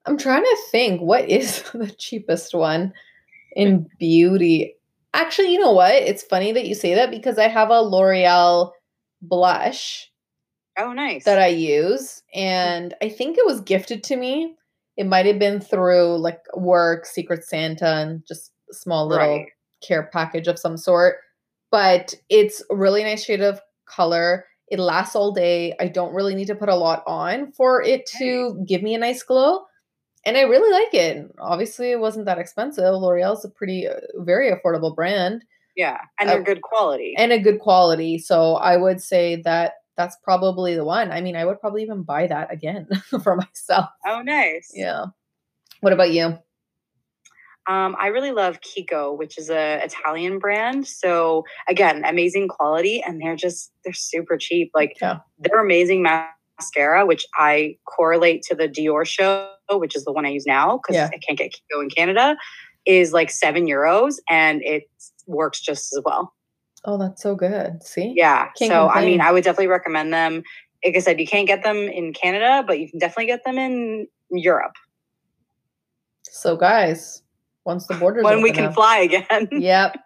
I'm 0.07 0.17
trying 0.17 0.43
to 0.45 0.57
think 0.71 1.01
what 1.01 1.29
is 1.29 1.63
the 1.75 1.91
cheapest 1.99 2.55
one 2.55 2.93
in 3.57 3.87
beauty. 3.99 4.77
Actually, 5.13 5.53
you 5.53 5.59
know 5.61 5.73
what? 5.73 5.95
It's 5.95 6.23
funny 6.23 6.53
that 6.53 6.67
you 6.67 6.75
say 6.75 6.95
that 6.95 7.11
because 7.11 7.39
I 7.39 7.49
have 7.49 7.71
a 7.71 7.81
L'Oreal 7.83 8.73
blush 9.23 10.11
Oh, 10.79 10.93
nice. 10.93 11.25
that 11.25 11.39
I 11.41 11.49
use, 11.49 12.23
and 12.35 12.95
I 13.03 13.09
think 13.09 13.37
it 13.39 13.45
was 13.47 13.61
gifted 13.61 14.05
to 14.05 14.17
me. 14.17 14.55
It 14.97 15.07
might 15.07 15.27
have 15.27 15.39
been 15.39 15.61
through 15.61 16.19
like 16.19 16.41
work, 16.57 17.07
Secret 17.07 17.45
Santa, 17.45 17.87
and 17.87 18.23
just 18.27 18.53
a 18.71 18.75
small 18.75 19.07
little 19.07 19.27
Right. 19.39 19.47
care 19.87 20.09
package 20.13 20.47
of 20.49 20.59
some 20.59 20.77
sort. 20.77 21.17
But 21.71 22.15
it's 22.29 22.63
really 22.71 23.03
nice 23.05 23.25
shade 23.25 23.41
of 23.41 23.61
color. 23.87 24.47
It 24.69 24.79
lasts 24.79 25.17
all 25.17 25.33
day. 25.33 25.75
I 25.81 25.89
don't 25.89 26.15
really 26.15 26.35
need 26.35 26.47
to 26.49 26.55
put 26.55 26.69
a 26.69 26.75
lot 26.77 27.03
on 27.07 27.53
for 27.53 27.83
it 27.83 28.07
to 28.19 28.63
give 28.67 28.83
me 28.83 28.95
a 28.95 28.99
nice 28.99 29.23
glow. 29.23 29.65
And 30.27 30.37
I 30.37 30.43
really 30.43 30.71
like 30.71 30.93
it. 30.95 31.27
Obviously, 31.41 31.91
it 31.93 31.99
wasn't 32.01 32.27
that 32.27 32.39
expensive. 32.39 32.85
L'Oreal's 32.95 33.45
a 33.45 33.49
pretty, 33.49 33.89
uh, 33.89 33.95
very 34.17 34.51
affordable 34.53 34.95
brand 34.95 35.45
yeah, 35.77 35.99
and 36.21 36.29
Uh, 36.29 36.35
they're 36.35 36.43
good 36.43 36.63
quality. 36.63 37.15
and 37.17 37.33
a 37.33 37.39
good 37.39 37.59
quality. 37.61 38.19
So 38.19 38.57
I 38.57 38.77
would 38.77 39.01
say 39.01 39.37
that 39.45 39.75
that's 40.01 40.17
probably 40.25 40.75
the 40.75 40.85
one. 40.85 41.13
I 41.13 41.21
mean, 41.21 41.37
I 41.37 41.45
would 41.45 41.61
probably 41.61 41.83
even 41.83 42.03
buy 42.05 42.27
that 42.27 42.51
again 42.51 42.89
for 43.23 43.37
myself. 43.37 43.91
oh, 44.07 44.23
nice. 44.23 44.71
Yeah. 44.75 45.07
What 45.81 45.93
about 45.93 46.11
you? 46.11 46.39
Um, 47.69 47.95
I 48.01 48.07
really 48.09 48.33
love 48.33 48.61
Kiko, 48.63 49.17
which 49.17 49.37
is 49.39 49.51
a 49.51 49.85
Italian 49.85 50.39
brand. 50.39 50.87
So 50.87 51.45
again, 51.69 52.03
amazing 52.07 52.49
quality, 52.49 53.03
and 53.03 53.21
they're 53.21 53.37
just 53.37 53.71
they're 53.85 53.93
super 53.93 54.39
cheap. 54.39 54.71
Like 54.75 54.97
Yeah. 55.01 55.19
their 55.39 55.61
amazing 55.63 56.03
mascara, 56.03 57.05
which 57.05 57.27
I 57.37 57.77
correlate 57.87 58.43
to 58.45 58.55
the 58.55 58.69
Diorshow, 58.69 59.49
which 59.73 59.95
is 59.95 60.05
the 60.07 60.13
one 60.13 60.25
I 60.25 60.31
use 60.31 60.47
now 60.47 60.79
because 60.79 60.97
Yeah. 60.97 61.11
I 61.13 61.19
can't 61.19 61.39
get 61.39 61.53
Kiko 61.53 61.83
in 61.83 61.91
Canada, 61.91 62.37
is 62.87 63.13
like 63.13 63.31
seven 63.31 63.67
euros, 63.67 64.15
and 64.29 64.63
it 64.65 64.85
works 65.27 65.61
just 65.61 65.93
as 65.95 66.03
well. 66.05 66.33
Oh, 66.85 66.99
that's 66.99 67.23
so 67.23 67.35
good. 67.35 67.83
See? 67.83 68.15
Yeah. 68.17 68.49
Can't 68.59 68.71
so, 68.71 68.87
complain. 68.87 69.05
I 69.05 69.07
mean, 69.07 69.21
I 69.21 69.33
would 69.33 69.45
definitely 69.45 69.67
recommend 69.67 70.13
them. 70.13 70.43
Like 70.85 70.97
I 70.97 71.01
said, 71.01 71.21
you 71.21 71.27
can't 71.27 71.47
get 71.47 71.63
them 71.63 71.77
in 71.77 72.13
Canada, 72.13 72.65
but 72.67 72.81
you 72.81 72.89
can 72.89 72.99
definitely 72.99 73.27
get 73.27 73.45
them 73.45 73.59
in 73.59 74.07
Europe. 74.31 74.77
So, 76.23 76.57
guys, 76.57 77.23
once 77.65 77.87
the 77.87 77.95
borders 77.95 78.25
when 78.25 78.43
we 78.43 78.53
can 78.53 78.67
up, 78.67 78.75
fly 78.75 78.99
again. 78.99 79.49
yep. 79.53 79.97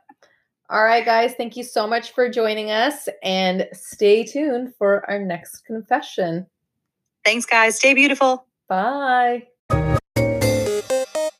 All 0.71 0.83
right, 0.83 1.05
guys. 1.05 1.35
Thank 1.35 1.57
you 1.57 1.63
so 1.63 1.87
much 1.87 2.13
for 2.13 2.29
joining 2.29 2.71
us, 2.71 3.09
and 3.23 3.69
stay 3.73 4.25
tuned 4.25 4.75
for 4.77 5.09
our 5.09 5.19
next 5.19 5.65
confession. 5.67 6.47
Thanks, 7.25 7.47
guys. 7.47 7.77
Stay 7.77 7.95
beautiful. 7.95 8.47
Bye. 8.69 9.47